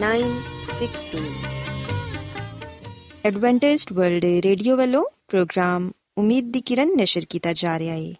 nine 0.00 0.40
six 0.70 1.10
two 1.12 1.26
Adventist 3.24 3.92
World 3.92 4.24
Radio 4.44 4.76
ਵੱਲੋਂ 4.76 5.04
ਪ੍ਰੋਗਰਾਮ 5.28 5.90
ਉਮੀਦ 6.18 6.50
ਦੀ 6.52 6.60
ਕਿਰਨ 6.60 6.90
ਨਿਸ਼ਰ 6.96 7.24
ਕੀਤਾ 7.30 7.52
ਜਾ 7.52 7.78
ਰਿਹਾ 7.78 7.94
ਹੈ 7.94 8.12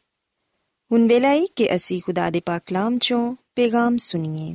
ਹੁਣ 0.91 1.07
ਵੇਲਾ 1.09 1.29
ਹੈ 1.29 1.41
ਕਿ 1.57 1.75
ਅਸੀਂ 1.77 2.01
ਖੁਦਾ 2.03 2.29
ਦੇ 2.31 2.41
ਪਾਕ 2.41 2.63
ਕਲਾਮ 2.67 2.99
ਚੋਂ 2.99 3.35
ਪੈਗਾਮ 3.57 3.97
ਸੁਣੀਏ 3.97 4.55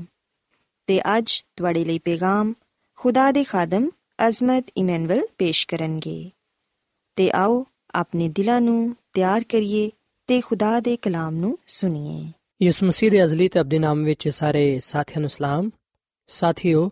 ਤੇ 0.86 1.18
ਅੱਜ 1.18 1.44
ਤੁਹਾਡੇ 1.56 1.84
ਲਈ 1.84 1.98
ਪੈਗਾਮ 1.98 2.54
ਖੁਦਾ 2.96 3.32
ਦੇ 3.32 3.44
ਖਾਦਮ 3.44 3.90
ਅਜ਼ਮਤ 4.28 4.64
ਇਮਨੁਅਲ 4.76 5.22
ਪੇਸ਼ 5.38 5.68
ਕਰਨਗੇ। 5.68 6.30
ਤੇ 7.16 7.30
ਆਓ 7.30 7.66
ਆਪਣੇ 7.94 8.28
ਦਿਲਾਂ 8.28 8.60
ਨੂੰ 8.60 8.96
ਤਿਆਰ 9.12 9.44
ਕਰੀਏ 9.44 9.90
ਤੇ 10.26 10.40
ਖੁਦਾ 10.40 10.80
ਦੇ 10.80 10.96
ਕਲਾਮ 10.96 11.36
ਨੂੰ 11.36 11.58
ਸੁਣੀਏ। 11.66 12.32
ਯਿਸੂ 12.62 12.86
ਮਸੀਹ 12.86 13.10
ਦੇ 13.10 13.24
ਅਜ਼ਲੀ 13.24 13.48
ਤੇ 13.48 13.60
ਅਬਦੀ 13.60 13.78
ਨਾਮ 13.78 14.04
ਵਿੱਚ 14.04 14.28
ਸਾਰੇ 14.28 14.80
ਸਾਥੀਆਂ 14.80 15.20
ਨੂੰ 15.20 15.30
ਸਲਾਮ। 15.30 15.70
ਸਾਥੀਓ, 16.26 16.90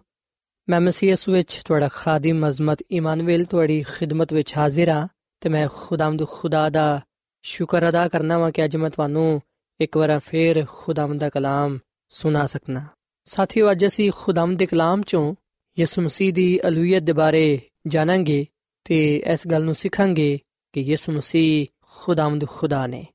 ਮੈਂ 0.68 0.80
ਮਸੀਹ 0.80 1.10
ਯਿਸੂ 1.10 1.32
ਵਿੱਚ 1.32 1.60
ਤੁਹਾਡਾ 1.64 1.88
ਖਾਦਮ 1.88 2.48
ਅਜ਼ਮਤ 2.48 2.78
ਇਮਾਨੁਅਲ 2.90 3.44
ਤੁਹਾਡੀ 3.44 3.82
ਖਿਦਮਤ 3.82 4.32
ਵਿੱਚ 4.32 4.56
ਹਾਜ਼ਰ 4.56 4.88
ਹਾਂ 4.88 5.08
ਤੇ 5.40 5.48
ਮੈਂ 5.48 5.68
ਖੁਦਾਵੰਦ 5.74 6.28
ਖੁਦਾ 6.28 6.70
ਦਾ 6.70 7.00
ਸ਼ੁਕਰ 7.42 7.88
ਅਦਾ 7.88 8.08
ਕਰਨਾ 8.08 8.38
ਵਾਂ 8.38 8.50
ਕਿ 8.50 8.64
ਅੱਜ 8.64 8.76
ਮੈਂ 8.76 8.90
ਤੁਹਾਨੂੰ 8.90 9.42
ਇੱਕ 9.80 9.96
ਵਾਰ 9.96 10.18
ਫੇਰ 10.18 10.66
ਖੁਦਾਵੰਦ 10.68 11.20
ਦਾ 11.20 11.28
ਕਲਾਮ 11.28 11.78
ਸੁਣਾ 12.08 12.46
ਸਕਣਾ 12.46 12.86
ਸਾਥੀਓ, 13.24 13.70
ਅੱਜ 13.70 13.86
ਅਸੀਂ 13.86 14.12
ਖੁਦਾਵੰਦ 14.16 14.58
ਦੇ 14.58 14.66
ਕਲਾਮ 14.66 15.02
ਚੋਂ 15.02 15.34
ਯਿਸੂ 15.78 16.02
ਮਸੀਹ 16.02 16.32
ਦੀ 16.32 16.60
ਅਲੂਹੀਅਤ 16.68 17.02
ਦੇ 17.02 17.12
ਬਾਰੇ 17.12 17.60
ਜਾਣਾਂਗੇ 17.86 18.46
ਤੇ 18.84 19.22
ਇਸ 19.32 19.46
ਗੱਲ 19.46 19.64
ਨੂੰ 19.64 19.74
ਸਿੱਖਾਂਗੇ 19.74 20.38
ਕਿ 20.72 20.80
ਯਿਸੂ 20.80 21.12
ਮਸੀਹ 21.12 21.66
ਖੁਦਾਵੰਦ 21.82 22.48
ਖੁਦਾ 22.48 22.86
ਨੇ। 22.86 23.06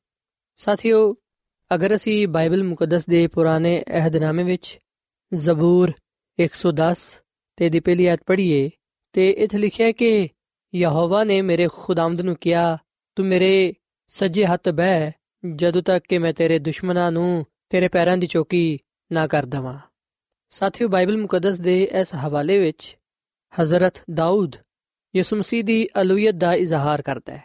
ਸਾਥੀਓ, 0.57 1.15
ਅਗਰ 1.75 1.95
ਅਸੀਂ 1.95 2.27
ਬਾਈਬਲ 2.27 2.63
ਮੁਕੱਦਸ 2.63 3.05
ਦੇ 3.05 3.27
ਪੁਰਾਣੇ 3.27 3.83
ਅਹਿਦਨਾਮੇ 3.87 4.43
ਵਿੱਚ 4.43 4.79
ਜ਼ਬੂਰ 5.33 5.91
110 6.39 7.21
ਤੇ 7.55 7.69
ਦੀ 7.69 7.79
ਪਹਿਲੀ 7.79 8.05
ਆਇਤ 8.05 8.19
ਪੜ੍ਹੀਏ, 8.25 8.69
ਤੇ 9.13 9.31
ਇੱਥੇ 9.31 9.57
ਲਿਖਿਆ 9.57 9.91
ਕਿ 9.91 10.29
ਯਹੋਵਾ 10.75 11.23
ਨੇ 11.23 11.41
ਮੇਰੇ 11.41 11.67
ਖੁਦਾਵੰਦ 11.73 12.21
ਨੂੰ 12.21 12.35
ਕਿਹਾ, 12.35 12.77
ਤੂੰ 13.15 13.25
ਮੇਰੇ 13.25 13.73
ਸੱਜੇ 14.07 14.45
ਹੱਥ 14.45 14.69
ਬਹਿ, 14.69 15.11
ਜਦੋਂ 15.55 15.81
ਤੱਕ 15.81 16.05
ਕਿ 16.07 16.17
ਮੈਂ 16.17 16.33
ਤੇਰੇ 16.33 16.59
ਦੁਸ਼ਮਣਾਂ 16.59 17.11
ਨੂੰ 17.11 17.45
ਤੇਰੇ 17.69 17.87
ਪੈਰਾਂ 17.87 18.17
ਦੀ 18.17 18.25
ਚੌਕੀ 18.25 18.79
ਨਾ 19.11 19.27
ਕਰ 19.27 19.45
ਦਵਾਂ। 19.45 19.79
ਸਾਥੀਓ 20.49 20.87
ਬਾਈਬਲ 20.87 21.17
ਮੁਕੱਦਸ 21.17 21.59
ਦੇ 21.59 21.83
ਇਸ 21.83 22.15
ਹਵਾਲੇ 22.15 22.57
ਵਿੱਚ 22.59 22.97
ਹਜ਼ਰਤ 23.61 23.93
ਦਾਊਦ 24.13 24.55
ਯਿਸੂ 25.15 25.35
ਮਸੀਹ 25.35 25.63
ਦੀ 25.63 25.87
ਅਲੂਹੀਅਤ 26.01 26.35
ਦਾ 26.35 26.53
ਇਜ਼ਹਾਰ 26.53 27.01
ਕਰਦਾ 27.01 27.37
ਹੈ। 27.37 27.43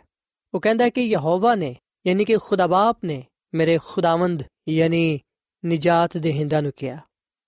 ਉਹ 0.55 0.61
ਕਹਿੰਦਾ 0.61 0.85
ਹੈ 0.85 0.91
ਕਿ 0.91 1.03
ਯਹੋਵਾ 1.03 1.55
ਨੇ, 1.55 1.77
ਯਾਨੀ 2.07 2.25
ਕਿ 2.25 2.37
ਖੁਦਾ 2.37 2.67
ਬਾਪ 2.67 3.05
ਨੇ, 3.05 3.25
ਮੇਰੇ 3.55 3.79
ਖੁਦਾਵੰਦ, 3.85 4.43
ਯਾਨੀ 4.69 5.21
ਨਜਾਤ 5.67 6.17
ਦੇ 6.17 6.33
ਹਿੰਦਾ 6.33 6.61
ਨੂੰ 6.61 6.73
ਕਿਹਾ। 6.77 6.99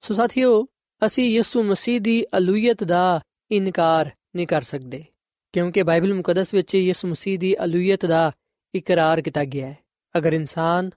ਸੋ 0.00 0.14
ਸਾਥੀਓ, 0.14 0.66
ਅਸੀਂ 1.06 1.28
ਯਿਸੂ 1.28 1.62
ਮਸੀਹ 1.62 2.00
ਦੀ 2.00 2.24
ਅਲੂਹੀਅਤ 2.36 2.84
ਦਾ 2.84 3.20
ਇਨਕਾਰ 3.50 4.10
ਨਹੀਂ 4.36 4.46
ਕਰ 4.46 4.62
ਸਕਦੇ, 4.62 5.04
ਕਿਉਂਕਿ 5.52 5.82
ਬਾਈਬਲ 5.82 6.14
ਮੁਕੱਦਸ 6.14 6.54
ਵਿੱਚ 6.54 6.74
ਯਿਸੂ 6.74 7.08
ਮਸੀਹ 7.08 7.38
ਦੀ 7.38 7.56
ਅਲੂਹੀਅਤ 7.64 8.06
ਦਾ 8.06 8.32
ਇਕਰਾਰ 8.74 9.20
ਕੀਤਾ 9.20 9.44
ਗਿਆ 9.44 9.66
ਹੈ। 9.66 9.78
ਅਗਰ 10.18 10.32
ਇਨਸਾਨ 10.32 10.90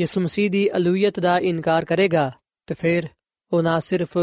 ਯਿਸੂ 0.00 0.20
ਮਸੀਹ 0.20 0.50
ਦੀ 0.50 0.76
ਅਲੂਹੀਅਤ 0.76 1.20
ਦਾ 1.20 1.38
ਇਨਕਾਰ 1.38 1.84
ਕਰੇਗਾ, 1.84 2.32
ਤਾਂ 2.66 2.76
ਫਿਰ 2.78 3.08
ਉਹ 3.52 3.62
ਨਾ 3.62 3.80
ਸਿਰਫ 3.80 4.18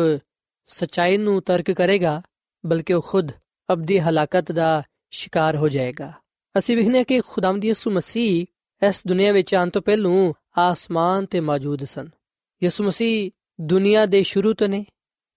ਸਚਾਈ 0.65 1.17
ਨੂੰ 1.17 1.41
ਤਰਕ 1.41 1.71
ਕਰੇਗਾ, 1.71 2.21
ਬਲਕਿ 2.65 2.93
ਉਹ 2.93 3.01
ਖੁਦ 3.01 3.31
ਅਬਦੀ 3.73 3.99
ਹਲਾਕਤ 3.99 4.51
ਦਾ 4.51 4.83
ਸ਼ਿਕਾਰ 5.11 5.55
ਹੋ 5.55 5.69
ਜਾਏਗਾ। 5.69 6.13
ਅਸੀਂ 6.57 6.77
ਵਿਖਨੇ 6.77 7.03
ਕਿ 7.03 7.21
ਖੁਦਾਵੰਦ 7.27 7.65
ਯਿਸੂ 7.65 7.91
ਮਸੀਹ 7.91 8.45
ਇਸ 8.87 9.07
ਦੁਨੀਆ 9.07 9.31
ਵਿੱਚ 9.31 9.55
ਆਉਣ 9.55 9.69
ਤੋਂ 9.69 9.81
ਪਹਿਲਾਂ 9.81 10.33
ਆਸਮਾਨ 10.57 11.25
ਤੇ 11.25 11.39
ਮੌਜੂਦ 11.39 11.83
ਸਨ। 11.83 12.09
ਯਿਸੂ 12.63 12.83
ਮਸੀਹ 12.83 13.31
ਦੁਨੀਆ 13.61 14.05
ਦੇ 14.05 14.23
ਸ਼ੁਰੂ 14.23 14.53
ਤੋਂ 14.53 14.69
ਨੇ, 14.69 14.85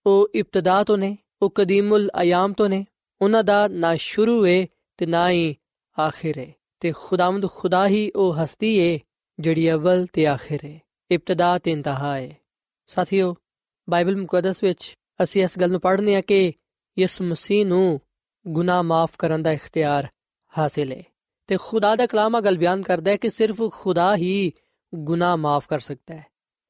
ਉਹ 0.07 0.29
ਇਬਤਦਾ 0.35 0.85
ਤੋਂ 0.85 0.99
ਨੇ, 0.99 1.19
ਉਹ 1.43 1.53
ਕਦੀਮੁਲ 1.55 2.11
ਅਯਾਮ 2.23 2.53
ਤੋਂ 2.53 2.69
ਨੇ, 2.69 2.87
ਉਹਨਾਂ 3.23 3.45
ਦਾ 3.45 3.69
ਨਾ 3.69 3.97
ਸ਼ੁਰੂ 3.97 4.47
ਹੈ 4.47 4.67
ਤੇ 4.97 5.07
ਨਾ 5.07 5.31
ਹੀ 5.31 5.57
ਆਖਿਰ 6.01 6.39
ਹੈ 6.39 6.55
ਤੇ 6.81 6.93
ਖੁਦਾਵੰਦ 6.93 7.51
ਖੁਦਾ 7.51 7.87
ਹੀ 7.87 8.11
ਉਹ 8.17 8.35
ਹਸਤੀ 8.35 8.95
ਹੈ 8.95 8.99
ਜਿਹੜੀ 9.41 9.73
ਅਵਲ 9.73 10.07
ਤੇ 10.13 10.27
ਆਖਿਰ 10.27 10.65
ਹੈ 10.65 10.81
ਇਬਤਦਾ 11.11 11.59
ਤੇ 11.59 11.71
ਇੰਤਹਾ 11.71 12.17
ਹੈ 12.17 12.37
ਸਾਥੀਓ 12.87 13.35
ਬਾਈਬਲ 13.91 14.17
ਮੁਕੱਦਸ 14.17 14.63
ਵਿੱਚ 14.63 14.95
ਅਸੀਂ 15.23 15.43
ਇਸ 15.43 15.59
ਗੱਲ 15.59 15.71
ਨੂੰ 15.71 15.81
ਪੜ੍ਹਨੇ 15.81 16.15
ਆ 16.15 16.21
ਕਿ 16.21 16.53
ਯਿਸੂ 16.99 17.25
ਮਸੀਹ 17.25 17.67
ਨੂੰ 17.67 18.01
ਗੁਨਾਹ 18.47 18.83
ਮਾਫ 18.83 19.11
ਕਰਨ 19.19 19.43
ਦਾ 19.43 19.53
ਇਖਤਿਆਰ 19.53 20.09
ਹਾਸਿਲ 20.59 20.93
ਹੈ 20.93 21.03
ਤੇ 21.47 21.57
ਖੁਦਾ 21.61 21.97
ਦਾ 21.97 22.07
ਕਲਾਮ 22.07 22.39
ਅਗਲ 22.39 22.59
ਬਿਆਨ 22.59 22.83
ਕਰਦਾ 22.83 23.11
ਹੈ 23.11 23.17
ਕਿ 23.17 23.31
ਸਿਰਫ 23.31 23.63
ਖੁਦਾ 23.73 24.17
ਹੀ 24.17 24.53
ਗੁਨਾਹ 24.95 25.37
ਮਾਫ 25.37 25.67
ਕਰ 25.69 25.79
ਸਕਦਾ 25.79 26.15
ਹੈ। 26.15 26.27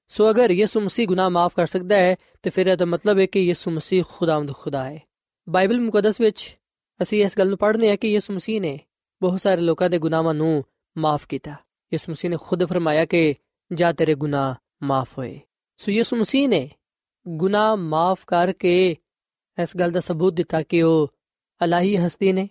ਸੋ 0.08 0.30
ਅਗਰ 0.30 0.50
ਯਿਸੂ 0.50 0.80
ਮਸੀਹ 0.80 1.06
ਗੁਨਾਹ 1.06 1.30
ਮਾਫ 1.30 1.54
ਕਰ 1.56 1.66
ਸਕਦਾ 1.66 1.96
ਹੈ, 1.96 2.14
ਤੇ 2.42 2.50
ਫਿਰ 2.50 2.66
ਇਹਦਾ 2.66 2.84
ਮਤਲਬ 2.84 3.18
ਹੈ 3.18 3.26
ਕਿ 3.26 3.40
ਯਿਸੂ 3.40 3.70
ਮਸੀਹ 3.70 4.04
ਖੁਦਾਵੰਦ 4.08 4.54
ਖੁਦਾ 4.54 4.84
ਹੈ। 4.84 5.02
ਬਾਈਬਲ 5.48 5.80
ਮੁਕੱਦਸ 5.80 6.20
ਵਿੱਚ 6.20 6.56
ਅਸੀਂ 7.02 7.24
ਇਸ 7.24 7.38
ਗੱਲ 7.38 7.48
ਨੂੰ 7.48 7.58
ਪੜ੍ਹਨੇ 7.58 7.90
ਆ 7.90 7.96
ਕਿ 7.96 8.08
ਯਿਸੂ 8.08 8.34
ਮਸੀਹ 8.34 8.60
ਨੇ 8.60 8.80
ਬਹੁਤ 9.22 9.40
ਸਾਰੇ 9.40 9.60
ਲੋਕਾਂ 9.60 9.90
ਦੇ 9.90 9.98
ਗੁਨਾਹਾਂ 9.98 10.34
ਨੂੰ 10.34 10.64
ਮਾਫ 10.98 11.26
ਕੀਤਾ। 11.26 11.50
ਯਿਸੂ 11.92 12.12
ਮਸੀਹ 12.12 12.30
ਨੇ 12.30 12.36
ਖੁਦ 12.42 12.64
ਫਰਮਾਇਆ 12.64 13.04
ਕਿ, 13.04 13.34
ਜਾ 13.72 13.92
ਤੇਰੇ 13.92 14.14
ਗੁਨਾਹ 14.14 14.54
ਮਾਫ 14.82 15.18
ਹੋਏ। 15.18 15.40
ਸੋ 15.76 15.92
ਯਿਸੂ 15.92 16.16
ਮਸੀਹ 16.16 16.48
ਨੇ 16.48 16.70
ਗੁਨਾਹ 17.28 17.76
ਮਾਫ 17.76 18.24
ਕਰਕੇ 18.26 18.96
ਇਸ 19.62 19.76
ਗੱਲ 19.76 19.90
ਦਾ 19.90 20.00
ਸਬੂਤ 20.00 20.32
ਦਿੱਤਾ 20.32 20.62
ਕਿ 20.62 20.82
ਉਹ 20.82 21.08
ਅਲਾਹੀ 21.64 21.96
ਹਸਤੀ 21.96 22.32
ਨੇ, 22.32 22.48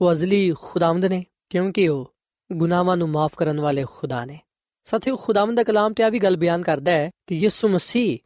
ਉਹ 0.00 0.12
ਅਜ਼ਲੀ 0.12 0.54
ਖੁਦਾਵੰਦ 0.60 1.04
ਨੇ, 1.04 1.24
ਕਿਉਂਕਿ 1.50 1.88
ਉਹ 1.88 2.14
ਗੁਨਾਹਾਂ 2.52 2.96
ਨੂੰ 2.96 3.08
ਮਾਫ 3.08 3.34
ਕਰਨ 3.36 3.60
ਵਾਲੇ 3.60 3.84
ਖੁਦਾ 3.92 4.24
ਨੇ। 4.24 4.38
ਸਾਥੀਓ, 4.84 5.16
ਖੁਦਾਵੰਦ 5.16 5.56
ਦਾ 5.56 5.62
ਕਲਾਮ 5.62 5.92
ਤੇ 5.92 6.02
ਆ 6.02 6.08
ਵੀ 6.08 6.18
ਗੱਲ 6.18 6.36
ਬਿਆਨ 6.36 6.62
ਕਰਦਾ 6.62 6.92
ਹੈ 6.92 7.10
ਕਿ 7.26 7.34
ਯਿਸੂ 7.34 7.68
ਮਸੀਹ 7.68 8.18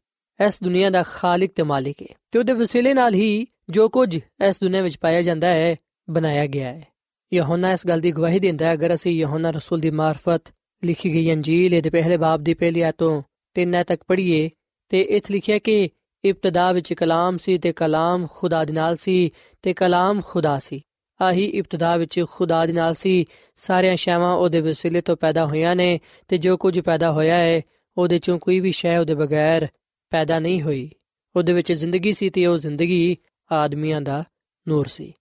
ਇਸ 0.47 0.63
ਦੁਨੀਆ 0.63 0.91
ਦਾ 0.91 1.03
ਖਾਲਕ 1.03 1.51
ਤੇ 1.55 1.63
ਮਾਲਿਕ 1.63 2.03
ਹੈ 2.03 2.15
ਤੇ 2.31 2.39
ਉਹਦੇ 2.39 2.53
ਵਸੀਲੇ 2.53 2.95
ਨਾਲ 2.95 3.15
ਹੀ 3.15 3.47
ਜੋ 3.71 3.89
ਕੁਝ 3.89 4.17
ਇਸ 4.49 4.61
ਦੁਨੀਆ 4.61 4.83
ਵਿੱਚ 4.83 4.99
ਪਾਇਆ 4.99 5.23
ਜਾਂਦਾ 5.23 5.49
ਹੈ, 5.49 5.77
ਬਣਾਇਆ 6.11 6.47
ਗਿਆ 6.47 6.73
ਹੈ। 6.73 6.87
ਯਹੋਨਾ 7.35 7.73
ਇਸ 7.73 7.87
ਗੱਲ 7.87 8.01
ਦੀ 8.01 8.13
ਗਵਾਹੀ 8.13 8.39
ਦਿੰਦਾ 8.39 8.67
ਹੈ, 8.67 8.73
ਅਗਰ 8.73 8.95
ਅਸੀਂ 8.95 9.13
ਯਹੋਨਾ 9.13 9.51
ਰਸੂਲ 9.51 9.81
ਦੀ 9.81 9.91
ਮਾਰਫਤ 9.91 10.43
ਲਿਖੀ 10.85 11.13
ਗਈ 11.13 11.33
ਅੰਜੀਲ 11.33 11.81
ਦੇ 11.81 11.91
ਪਹਿਲੇ 11.91 12.17
ਬਾਬ 12.17 12.43
ਦੀ 12.43 12.55
ਪਹਿਲੀ 12.55 12.81
ਆਇਤ 12.81 12.95
ਤੋਂ 12.99 13.23
ਤਿੰਨ 13.55 13.85
ਤੱਕ 13.85 14.03
ਪੜ੍ਹੀਏ 14.09 14.51
ਤੇ 14.93 15.01
ਇੱਥੇ 15.01 15.35
ਲਿਖਿਆ 15.35 15.59
ਕਿ 15.59 15.89
ਇਬਤਦਾ 16.25 16.73
ਵਿੱਚ 16.73 16.95
ਕਲਾਮ 16.95 17.37
ਸੀ 17.37 17.59
ਤੇ 17.59 17.73
ਕਲਾਮ 17.73 18.27
ਖੁਦਾ 18.31 18.65
ਦੇ 18.65 18.73
ਨਾਲ 18.73 18.97
ਸੀ 18.97 19.31
ਤੇ 19.63 19.73
ਕਲਾਮ 19.73 20.21
ਖੁਦਾ 20.21 20.59
ਸੀ। 20.59 20.81
ਆਹੀ 21.23 21.45
ਇਬਤਦਾ 21.45 21.97
ਵਿੱਚ 21.97 22.25
ਖੁਦਾ 22.31 22.67
ਦੇ 22.67 22.73
ਨਾਲ 22.73 22.95
ਸੀ। 22.95 23.25
ਸਾਰੀਆਂ 23.55 23.97
ਸ਼ੈਵਾਂ 23.97 24.37
ਉਹਦੇ 24.37 24.61
ਵਸੀਲੇ 24.61 25.01
ਤੋਂ 25.01 25.17
ਪੈਦਾ 25.17 25.47
ਹੋਈਆਂ 25.47 25.77
ਨੇ 25.77 26.01
ਤੇ 26.29 26.39
ਜੋ 26.39 26.57
ਕੁਝ 26.57 26.81
ਪੈਦਾ 26.81 27.13
ਹੋਇਆ 27.13 27.37
ਹੈ, 27.37 27.63
ਉਹਦੇ 27.99 28.19
ਚੋਂ 28.19 28.39
ਕੋਈ 28.39 28.61
ਵੀ 28.61 28.73
ਸ਼ੈ 28.73 28.99
ਉਹਦੇ 28.99 29.15
ਬਗੈਰ 29.15 29.69
ਪੈਦਾ 30.11 30.39
ਨਹੀਂ 30.39 30.63
ਹੋਈ। 30.63 30.91
ਉਹਦੇ 31.37 31.53
ਵਿੱਚ 31.53 31.73
ਜ਼ਿੰਦਗੀ 31.73 32.13
ਸੀ 32.13 32.31
ਤੇ 32.31 32.47
ਉਹ 32.47 32.59
ਜ਼ਿੰਦਗੀ 32.59 33.17
ਆਦਮੀਆਂ 33.53 34.01
ਦਾ 34.01 34.25
ਨੂਰ 34.69 34.87
ਸੀ। 34.87 35.13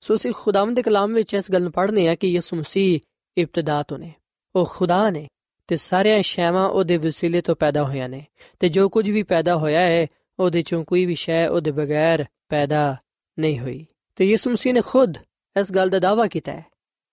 ਸੋ 0.00 0.14
ਅਸੀਂ 0.14 0.32
ਖੁਦਾਵੰਦ 0.36 0.76
ਦੇ 0.76 0.82
ਕਲਾਮ 0.82 1.14
ਵਿੱਚ 1.14 1.34
ਇਸ 1.34 1.50
ਗੱਲ 1.52 1.62
ਨੂੰ 1.62 1.72
ਪੜ੍ਹਨੇ 1.72 2.08
ਆ 2.08 2.14
ਕਿ 2.14 2.28
ਯਿਸੂ 2.28 2.56
ਮਸੀਹ 2.56 3.00
ਇਬਤਦਾ 3.38 3.82
ਤੋਂ 3.82 3.98
ਨੇ। 3.98 4.14
ਉਹ 4.56 4.66
ਖੁਦਾ 4.66 5.10
ਨੇ। 5.10 5.28
ਤੇ 5.68 5.76
ਸਾਰੀਆਂ 5.76 6.22
ਸ਼ੈਵਾਂ 6.22 6.68
ਉਹਦੇ 6.68 6.96
ਵਸੀਲੇ 6.96 7.40
ਤੋਂ 7.40 7.56
ਪੈਦਾ 7.56 7.84
ਹੋਈਆਂ 7.84 8.08
ਨੇ। 8.08 8.26
ਤੇ 8.60 8.68
ਜੋ 8.68 8.88
ਕੁਝ 8.88 9.10
ਵੀ 9.10 9.22
ਪੈਦਾ 9.22 9.56
ਹੋਇਆ 9.56 9.80
ਹੈ, 9.80 10.06
ਉਹਦੇ 10.38 10.62
ਚੋਂ 10.62 10.84
ਕੋਈ 10.84 11.06
ਵੀ 11.06 11.14
ਸ਼ੈ 11.14 11.48
ਉਹਦੇ 11.48 11.70
ਬਗੈਰ 11.70 12.24
ਪੈਦਾ 12.48 12.96
ਨਹੀਂ 13.38 13.58
ਹੋਈ। 13.58 13.86
ਤੇ 14.16 14.24
ਯਿਸੂ 14.24 14.50
ਮਸੀਹ 14.50 14.74
ਨੇ 14.74 14.80
ਖੁਦ 14.80 15.14
ਇਸ 15.60 15.72
ਗੱਲ 15.72 15.88
ਦਾ 15.88 15.98
ਦਾਵਾ 15.98 16.26
ਕੀਤਾ 16.26 16.52
ਹੈ। 16.52 16.66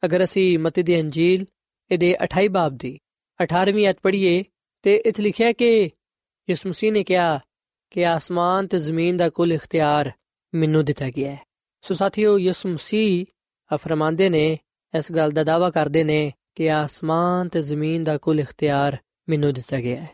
ਅਗਰ 0.06 0.24
ਅਸੀਂ 0.24 0.60
ਮਤੀ 0.60 0.84
ਦੀ 0.84 1.02
ਅੰਜੀਲ, 1.02 1.46
ਇਹਦੇ 1.92 2.16
28 2.24 2.48
ਬਾਬ 2.48 2.78
ਦੀ 2.78 3.00
18ਵੀਂ 3.44 3.90
ਅਧ 3.90 3.96
ਪੜ੍ਹੀਏ, 4.02 4.44
ਤੇ 4.82 4.96
ਇਥੇ 4.96 5.24
ਲਿਖਿਆ 5.24 5.52
ਕਿ 5.52 5.90
ਯਿਸੂ 6.50 6.70
ਮਸੀਹ 6.70 6.92
ਨੇ 6.92 7.04
ਕਿਹਾ 7.04 7.40
ਕਿ 7.90 8.06
ਆਸਮਾਨ 8.06 8.68
ਤੇ 8.68 8.78
ਜ਼ਮੀਨ 8.78 9.18
ਦਾ 9.18 9.30
ਕੁੱਲ 9.30 9.54
ਇਖਤਿਆਰ 9.54 10.12
ਮੈਨੂੰ 10.56 10.86
ਦਿੱਤਾ 10.86 11.10
ਗਿਆ 11.10 11.32
ਹੈ। 11.32 11.40
ਸੋ 11.82 11.94
ਸਾਥੀਓ, 11.94 12.40
ਯਿਸੂ 12.40 12.70
ਮਸੀਹ 12.70 13.26
ਫਰਮਾਉਂਦੇ 13.76 14.30
ਨੇ, 14.30 14.60
ਇਸ 14.98 15.12
ਗੱਲ 15.12 15.32
ਦਾ 15.32 15.44
ਦਾਵਾ 15.44 15.70
ਕਰਦੇ 15.70 16.04
ਨੇ 16.04 16.34
ਕਿ 16.56 16.72
ਆਸਮਾਨ 16.72 17.50
ਤੇ 17.50 17.62
ਜ਼ਮੀਨ 17.62 18.04
ਦਾ 18.04 18.18
ਕੁੱਲ 18.18 18.40
ਇਖਤਿਆਰ 18.40 18.98
ਮੈਨੂੰ 19.30 19.54
ਦਿੱਤਾ 19.54 19.82
ਗਿਆ 19.82 20.02
ਹੈ। 20.02 20.10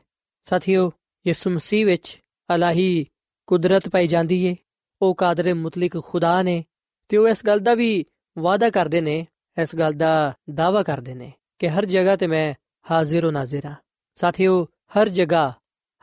ਸਾਥੀਓ, 0.45 0.91
ਯਿਸੂ 1.27 1.49
ਮਸੀਹ 1.49 1.85
ਵਿੱਚ 1.85 2.21
ਅਲਾਹੀ 2.55 3.05
ਕੁਦਰਤ 3.47 3.89
ਪਾਈ 3.89 4.07
ਜਾਂਦੀ 4.07 4.45
ਏ। 4.45 4.55
ਉਹ 5.01 5.15
ਕਾਦਰ 5.15 5.53
ਮੁਤਲਕ 5.53 6.03
ਖੁਦਾ 6.03 6.41
ਨੇ 6.41 6.65
ਤੇ 7.09 7.17
ਉਹ 7.17 7.27
ਇਸ 7.27 7.45
ਗੱਲ 7.45 7.59
ਦਾ 7.59 7.73
ਵੀ 7.73 8.05
ਵਾਅਦਾ 8.39 8.69
ਕਰਦੇ 8.69 9.01
ਨੇ, 9.01 9.27
ਇਸ 9.61 9.75
ਗੱਲ 9.75 9.93
ਦਾ 9.93 10.33
ਦਾਵਾ 10.53 10.83
ਕਰਦੇ 10.83 11.13
ਨੇ 11.13 11.33
ਕਿ 11.59 11.69
ਹਰ 11.69 11.85
ਜਗ੍ਹਾ 11.85 12.15
ਤੇ 12.15 12.27
ਮੈਂ 12.27 12.53
ਹਾਜ਼ਰ 12.91 13.25
ਹੋ 13.25 13.31
ਨਾਜ਼ਰ 13.31 13.65
ਹਾਂ। 13.65 13.75
ਸਾਥੀਓ, 14.15 14.63
ਹਰ 14.63 15.09
ਜਗ੍ਹਾ 15.09 15.53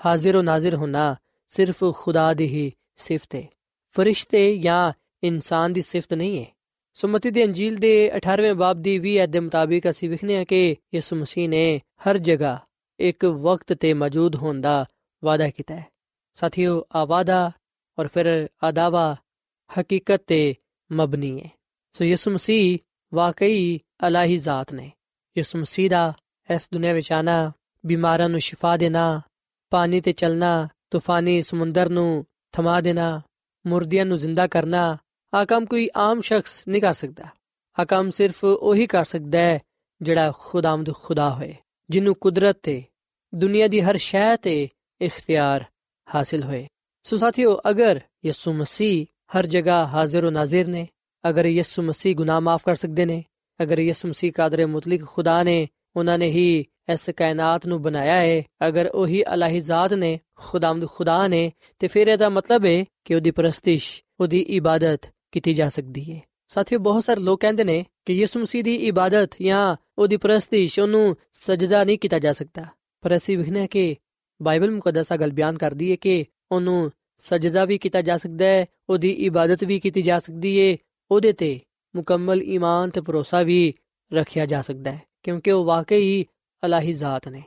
ਹਾਜ਼ਰ 0.07 0.37
ਹੋ 0.37 0.43
ਨਾਜ਼ਰ 0.43 0.75
ਹੋਣਾ 0.75 1.17
ਸਿਰਫ 1.49 1.85
ਖੁਦਾ 1.95 2.35
ਦੀ 2.35 2.47
ਹੀ 2.49 2.73
ਸਿਫਤ 2.97 3.35
ਹੈ 3.35 3.43
ਫਰਿਸ਼ਤੇ 3.91 4.59
ਜਾਂ 4.59 4.93
ਇਨਸਾਨ 5.23 5.73
ਦੀ 5.73 5.83
ਸਿਫਤ 5.83 6.15
ਨਹੀਂ 6.15 6.41
ਹੈ 6.41 6.58
ਸੁਮਤੀ 7.01 7.31
ਦੀ 7.31 7.45
ਅੰਜੀਲ 7.45 7.77
ਦੇ 7.77 8.11
18ਵੇਂ 8.17 8.55
ਬਾਬ 8.55 8.83
ਦੀ 8.83 8.99
20 8.99 9.25
ਅਧ 9.25 9.31
ਦੇ 9.31 9.41
ਮੁਤਾਬਿਕ 9.41 9.91
ਅਸੀਂ 9.91 10.11
ਵਿਖਨੇ 10.11 10.37
ਹਾਂ 10.37 10.45
ਕਿ 10.45 10.77
ਯਿਸੂ 10.95 11.17
ਮਸੀਹ 11.17 11.49
ਨੇ 11.49 11.79
ਹਰ 11.79 12.19
ਜਗ੍ਹਾ 12.19 12.59
ਇੱਕ 13.01 13.25
ਵਕਤ 13.25 13.73
ਤੇ 13.73 13.93
ਮੌਜੂਦ 13.93 14.37
ਹੋਣ 14.37 14.61
ਦਾ 14.61 14.87
ਵਾਅਦਾ 15.25 15.51
ਕੀਤਾ 15.51 15.75
ਹੈ। 15.75 15.87
ਸਾਥੀਓ, 16.35 16.85
ਆ 16.95 17.05
ਵਾਅਦਾ 17.05 17.51
ਔਰ 17.99 18.09
ਫਿਰ 18.09 18.49
ਆਦਾਵਾ 18.65 19.17
ਹਕੀਕਤ 19.81 20.23
ਤੇ 20.27 20.55
ਮਬਨੀ 20.93 21.41
ਹੈ। 21.41 21.51
ਸੋ 21.93 22.05
ਯਿਸੂ 22.05 22.31
ਮਸੀਹ 22.31 22.79
ਵਾਕਈ 23.15 23.79
ਅਲਾਹੀ 24.07 24.37
ਜ਼ਾਤ 24.37 24.73
ਨੇ। 24.73 24.93
ਯਿਸੂ 25.39 25.59
ਮਸੀਹ 25.59 25.91
ਦਾ 25.91 26.13
ਇਸ 26.55 26.69
ਦੁਨੀਆਂ 26.73 26.95
ਵਿੱਚ 26.95 27.13
ਆਣਾ, 27.13 27.53
ਬਿਮਾਰਾਂ 27.87 28.29
ਨੂੰ 28.29 28.41
ਸ਼ਿਫਾ 28.41 28.77
ਦੇਣਾ, 28.77 29.21
ਪਾਣੀ 29.71 30.01
ਤੇ 30.01 30.13
ਚੱਲਣਾ, 30.13 30.69
ਤੂਫਾਨੀ 30.91 31.43
ਸਮੁੰਦਰ 31.43 31.89
ਨੂੰ 31.89 32.27
ਥਮਾ 32.53 32.81
ਦੇਣਾ, 32.81 33.23
ਮੁਰਦਿਆਂ 33.67 34.07
ਨੂੰ 34.07 34.17
ਜ਼ਿੰਦਾ 34.17 34.47
ਕਰਨਾ 34.47 34.99
ਆ 35.33 35.45
ਕੰਮ 35.45 35.65
ਕੋਈ 35.65 35.89
ਆਮ 35.97 36.21
ਸ਼ਖਸ 36.21 36.63
ਨਹੀਂ 36.69 36.83
ਕਰ 36.83 36.93
ਸਕਦਾ 36.93 37.29
ਆ 37.77 37.85
ਕੰਮ 37.85 38.11
ਸਿਰਫ 38.11 38.45
ਉਹੀ 38.45 38.87
ਕਰ 38.87 39.05
ਸਕਦਾ 39.05 39.39
ਹੈ 39.39 39.59
ਜਿਹੜਾ 40.01 40.33
ਖੁਦਾਮਦ 40.39 40.93
ਖੁਦਾ 40.93 41.29
ਹੋਏ 41.31 41.55
ਜਿਹਨੂੰ 41.91 42.15
ਕੁਦਰਤ 42.15 42.59
ਤੇ 42.63 42.83
ਦੁਨੀਆ 43.35 43.69
ਦੀ 43.69 43.81
ਹਰ 43.81 43.97
ਸ਼ੈ 43.97 44.37
ਤੇ 44.37 44.69
ਇਖਤਿਆਰ 45.01 45.65
ਹਾਸਿਲ 46.09 46.43
ਹੋਏ 46.43 46.67
ਸੋ 47.05 47.17
ਸਾਥੀਓ 47.17 47.61
ਅਗਰ 47.71 48.01
ਯਿਸੂ 48.25 48.53
ਮਸੀਹ 48.53 49.07
ਹਰ 49.37 49.47
ਜਗ੍ਹਾ 49.47 49.85
ਹਾਜ਼ਰ 49.87 50.27
و 50.27 50.31
ਨਾਜ਼ਰ 50.31 50.67
ਨੇ 50.67 50.87
ਅਗਰ 51.25 51.47
ਯਿਸੂ 51.47 51.83
ਮਸੀਹ 51.83 52.15
ਗੁਨਾਹ 52.17 52.41
ਮਾਫ 52.41 52.65
ਕਰ 52.65 52.75
ਸਕਦੇ 52.75 53.05
ਨੇ 53.05 53.23
ਅਗਰ 53.61 53.79
ਯਿਸੂ 53.79 54.09
ਮਸੀਹ 54.09 54.33
ਕਾਦਰ 54.33 54.67
ਮੁਤਲਕ 54.67 55.05
ਖੁਦਾ 55.07 55.43
ਨੇ 55.43 55.67
ਉਹਨਾਂ 55.97 56.19
ਨੇ 56.19 56.27
ਹੀ 56.27 56.65
ਇਸ 56.89 57.11
ਕਾਇਨਾਤ 57.11 57.67
ਨੂੰ 57.67 57.83
ਬਣਾਇਆ 57.83 58.15
ਹੈ 58.15 58.43
ਅਗਰ 58.69 58.87
ਉਹੀ 58.87 59.23
ਅਲਾਹੀ 59.35 59.61
ਜ਼ਾਤ 59.61 59.95
ਨੇ 59.95 60.19
ਖੁਦਾਮਦ 60.37 60.87
ਖੁਦਾ 60.87 61.27
ਨੇ 61.29 61.51
ਤੇ 61.81 61.87
ਫਿਰ 61.87 62.09
ਇਹਦਾ 62.09 62.29
ਮਤਲਬ 62.29 62.67
ਹੈ 62.67 62.85
ਕਿ 63.05 63.15
ਉਹਦੀ 63.15 63.31
ਪ੍ਰਸਤਿਸ਼ 63.31 63.91
ਉਹਦੀ 64.21 64.41
ਇਬਾਦਤ 64.49 65.11
ਕੀਤੀ 65.33 65.55
ਜਾ 65.55 65.69
ਸਕਦੀ 65.69 66.13
ਹੈ 66.13 66.21
ਸਾਥੀਓ, 66.49 66.79
ਬਹੁਤ 66.79 67.05
ਸਾਰੇ 67.05 67.21
ਲੋਕ 67.21 67.41
ਕਹਿੰਦੇ 67.41 67.65
ਨੇ 67.65 67.87
ਕਿ 68.05 68.13
ਯਿਸੂ 68.13 68.41
ਮਸੀਹ 68.41 68.65
ਦੀ 68.65 68.75
ਇਬਾਦਤ 68.75 69.31
ਜਾਂ 69.43 69.77
ਉਹਦੀ 69.99 70.17
ਪ੍ਰਸਤਿਸ਼ 70.17 70.81
ਉਹਨੂੰ 70.81 71.17
ਸਜਦਾ 71.33 71.85
ਨਹੀਂ 71.85 71.99
ਕੀਤਾ 71.99 72.19
ਜਾ 72.19 72.33
ਸਕਦਾ। 72.33 72.67
ਪਰ 73.01 73.17
ਅਸੀਂ 73.17 73.39
ਵਿਖਨੇ 73.39 73.67
ਕਿ 73.67 73.97
ਬਾਈਬਲ 74.43 74.71
ਮੁਕੱਦਸਾ 74.71 75.17
ਗੱਲ 75.17 75.31
ਬਿਆਨ 75.31 75.59
ਕਰਦੀ 75.59 75.91
ਹੈ 75.91 75.97
ਕਿ 75.97 76.25
ਉਹਨੂੰ 76.53 76.93
ਸਜਦਾ 77.19 77.65
ਵੀ 77.65 77.79
ਕੀਤਾ 77.79 78.01
ਜਾ 78.03 78.17
ਸਕਦਾ 78.17 78.45
ਹੈ, 78.45 78.67
ਉਹਦੀ 78.91 79.11
ਇਬਾਦਤ 79.11 79.65
ਵੀ 79.65 79.81
ਕੀਤੀ 79.81 80.03
ਜਾ 80.03 80.19
ਸਕਦੀ 80.19 80.61
ਹੈ 80.61 80.77
ਉਹਦੇ 81.11 81.33
ਤੇ 81.33 81.61
ਮੁਕੰਮਲ 81.97 82.43
ਈਮਾਨ 82.43 82.91
ਤੇ 82.91 83.01
ਭਰੋਸਾ 83.01 83.43
ਵੀ 83.43 83.75
ਰੱਖਿਆ 84.13 84.47
ਜਾ 84.47 84.63
ਸਕਦਾ 84.63 84.93
ਹੈ, 84.93 85.03
ਕਿਉਂਕਿ 85.23 85.53
ਉਹ 85.53 85.65
ਵਾਕਈ 85.65 86.25
ਅਲਾਹੀ 86.65 86.93
ਜ਼ਾਤ 86.93 87.29
ਨੇ। 87.29 87.43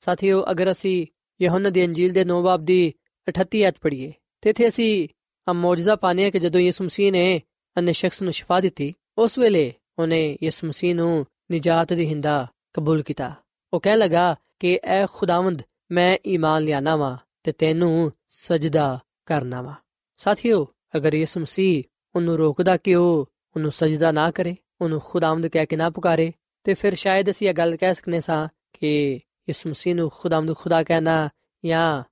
ਸਾਥੀਓ, 0.00 0.44
ਅਗਰ 0.50 0.70
ਅਸੀਂ 0.70 1.06
ਯਹੋਨਾ 1.42 1.70
ਦੀ 1.70 1.84
ਅੰਜੀਲ 1.84 2.12
ਦੇ 2.12 2.24
9 2.24 2.42
ਬਾਬ 2.42 2.64
ਦੀ 2.64 2.92
38 3.28 3.62
ਐਤ 3.62 3.74
ਪੜ੍ਹੀਏ, 3.80 4.12
ਤੇ 4.40 4.50
ਇਥੇ 4.50 4.68
ਅਸੀਂ 4.68 5.08
ਆ 5.48 5.52
ਮੌਜਜ਼ਾ 5.52 5.96
ਪਾਣੇ 5.96 6.30
ਕਿ 6.30 6.38
ਜਦੋਂ 6.38 6.60
ਯਿਸੂ 6.60 6.84
ਮਸੀਹ 6.84 7.12
ਨੇ 7.12 7.40
ਅਨੇ 7.78 7.92
ਸ਼ਖਸ 7.92 8.22
ਨੂੰ 8.22 8.32
ਸ਼ਿਫਾ 8.32 8.60
ਦਿੱਤੀ 8.60 8.94
ਉਸ 9.18 9.38
ਵੇਲੇ 9.38 9.72
ਉਹਨੇ 9.98 10.38
ਯਿਸੂ 10.42 10.66
ਮਸੀਹ 10.66 10.94
ਨੂੰ 10.94 11.26
ਨਜਾਤ 11.52 11.92
ਦੀ 11.92 12.06
ਹਿੰਦਾ 12.06 12.46
ਕਬੂਲ 12.72 13.02
ਕੀਤਾ 13.02 13.32
ਉਹ 13.72 13.80
ਕਹਿ 13.80 13.96
ਲਗਾ 13.96 14.36
ਕਿ 14.58 14.80
ਐ 14.84 15.06
ਖੁਦਾਵੰਦ 15.06 15.62
ਮੈਂ 15.90 16.16
ਈਮਾਨ 16.26 16.62
ਲਿਆਣਾ 16.62 16.96
ਵਾ 16.96 17.18
ਤੇ 17.42 17.52
ਤੈਨੂੰ 17.52 18.12
ਸਜਦਾ 18.26 18.98
ਕਰਨਾ 19.26 19.62
ਵਾ 19.62 19.74
ਸਾਥੀਓ 20.16 20.66
ਅਗਰ 20.96 21.14
ਯਿਸੂ 21.14 21.40
ਮਸੀਹ 21.40 21.82
ਉਹਨੂੰ 22.14 22.36
ਰੋਕਦਾ 22.36 22.76
ਕਿ 22.76 22.94
ਉਹ 22.94 23.30
ਉਹਨੂੰ 23.56 23.72
ਸਜਦਾ 23.72 24.12
ਨਾ 24.12 24.30
ਕਰੇ 24.30 24.56
ਉਹਨੂੰ 24.80 25.00
ਖੁਦਾਵੰਦ 25.00 25.46
ਕਹਿ 25.46 25.66
ਕੇ 25.66 25.76
ਨਾ 25.76 25.90
ਪੁਕਾਰੇ 25.90 26.32
ਤੇ 26.64 26.74
ਫਿਰ 26.74 26.94
ਸ਼ਾਇਦ 26.94 27.30
ਅਸੀਂ 27.30 27.48
ਇਹ 27.48 27.54
ਗੱਲ 27.54 27.76
ਕਹਿ 27.76 27.94
ਸਕਨੇ 27.94 28.20
ਸਾਂ 28.20 28.48
ਕਿ 28.72 29.20
ਯਿਸੂ 29.48 29.70
ਮਸੀਹ 29.70 29.94
ਨੂੰ 29.94 30.10
ਖੁਦਾਵੰਦ 30.10 30.56
ਖੁਦਾ 30.56 30.82
ਕਹਿਣਾ 30.82 31.28
ਜਾਂ 31.64 32.02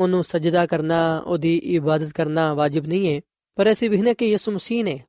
ਉਹਨੂੰ 0.00 0.24
ਸਜਦਾ 0.24 0.66
ਕਰਨਾ, 0.66 1.18
ਉਹਦੀ 1.18 1.56
ਇਬਾਦਤ 1.56 2.12
ਕਰਨਾ 2.12 2.54
ਵਾਜਿਬ 2.54 2.86
ਨਹੀਂ 2.86 3.14
ਹੈ। 3.14 3.20
ਪਰ 3.54 3.72
ਅਸੀਂ 3.72 3.90
ਵਿਖਨੇ 3.90 4.14
ਕਿ 4.14 4.26
ਯਿਸੂ 4.26 4.52
ਮਸੀਹ 4.52 4.84
ਨੇ 4.84 5.00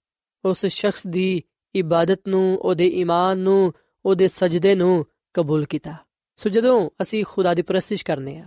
ਉਸ 0.46 0.66
ਸ਼ਖਸ 0.66 1.08
ਦੀ 1.08 1.44
ਇਬਾਦਤ 1.76 2.28
ਨੂੰ, 2.28 2.58
ਉਹਦੇ 2.58 2.88
ਈਮਾਨ 2.88 3.38
ਨੂੰ, 3.38 3.74
ਉਹਦੇ 4.06 4.28
ਸਜਦੇ 4.28 4.76
ਨੂੰ 4.76 5.06
ਕਬੂਲ 5.34 5.66
ਕੀਤਾ। 5.66 5.96
ਸੋ 6.36 6.50
ਜਦੋਂ 6.50 6.90
ਅਸੀਂ 7.02 7.26
ਖੁਦਾ 7.28 7.54
ਦੀ 7.54 7.62
ਪ੍ਰਸਤਿਸ਼ 7.62 8.06
ਕਰਨੇ 8.06 8.38
ਆ, 8.38 8.46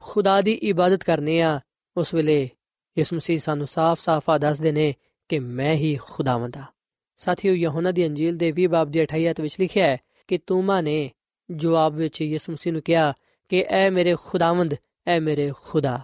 ਖੁਦਾ 0.00 0.40
ਦੀ 0.40 0.52
ਇਬਾਦਤ 0.52 1.04
ਕਰਨੇ 1.04 1.40
ਆ, 1.40 1.60
ਉਸ 1.96 2.14
ਵੇਲੇ 2.14 2.50
ਯਿਸੂ 2.98 3.16
ਮਸੀਹ 3.16 3.38
ਸਾਨੂੰ 3.38 3.66
ਸਾਫ਼-ਸਾਫ਼ 3.66 4.38
ਦੱਸਦੇ 4.38 4.72
ਨੇ 4.72 4.94
ਕਿ 5.28 5.38
ਮੈਂ 5.38 5.74
ਹੀ 5.74 5.98
ਖੁਦਾਵੰਦ 6.02 6.56
ਆ 6.56 6.62
ਸਾਥੀਓ, 7.16 7.54
ਯਹੋਨਾ 7.54 7.90
ਦੀ 7.90 8.06
ਅੰਜੀਲ 8.06 8.36
ਦੇ 8.36 8.52
20 8.52 8.66
ਬਾਬ 8.66 8.90
ਦੀ 8.90 9.02
28 9.02 9.40
ਵਿੱਚ 9.40 9.56
ਲਿਖਿਆ 9.60 9.86
ਹੈ 9.86 9.96
ਕਿ 10.28 10.38
ਤੂਮਾ 10.38 10.80
ਨੇ 10.80 11.10
ਜਵਾਬ 11.50 11.94
ਵਿੱਚ 11.94 12.22
ਯਿਸੂ 12.22 12.52
ਮਸੀਹ 12.52 12.72
ਨੂੰ 12.72 12.82
ਕਿਹਾ 12.82 13.12
ਕਿ, 13.48 13.64
ਐ 13.68 13.90
ਮੇਰੇ 13.90 14.16
ਖੁਦਾਵੰਦ 14.24 14.74
ਐ 15.06 15.20
ਮੇਰੇ 15.20 15.52
ਖੁਦਾ, 15.62 16.00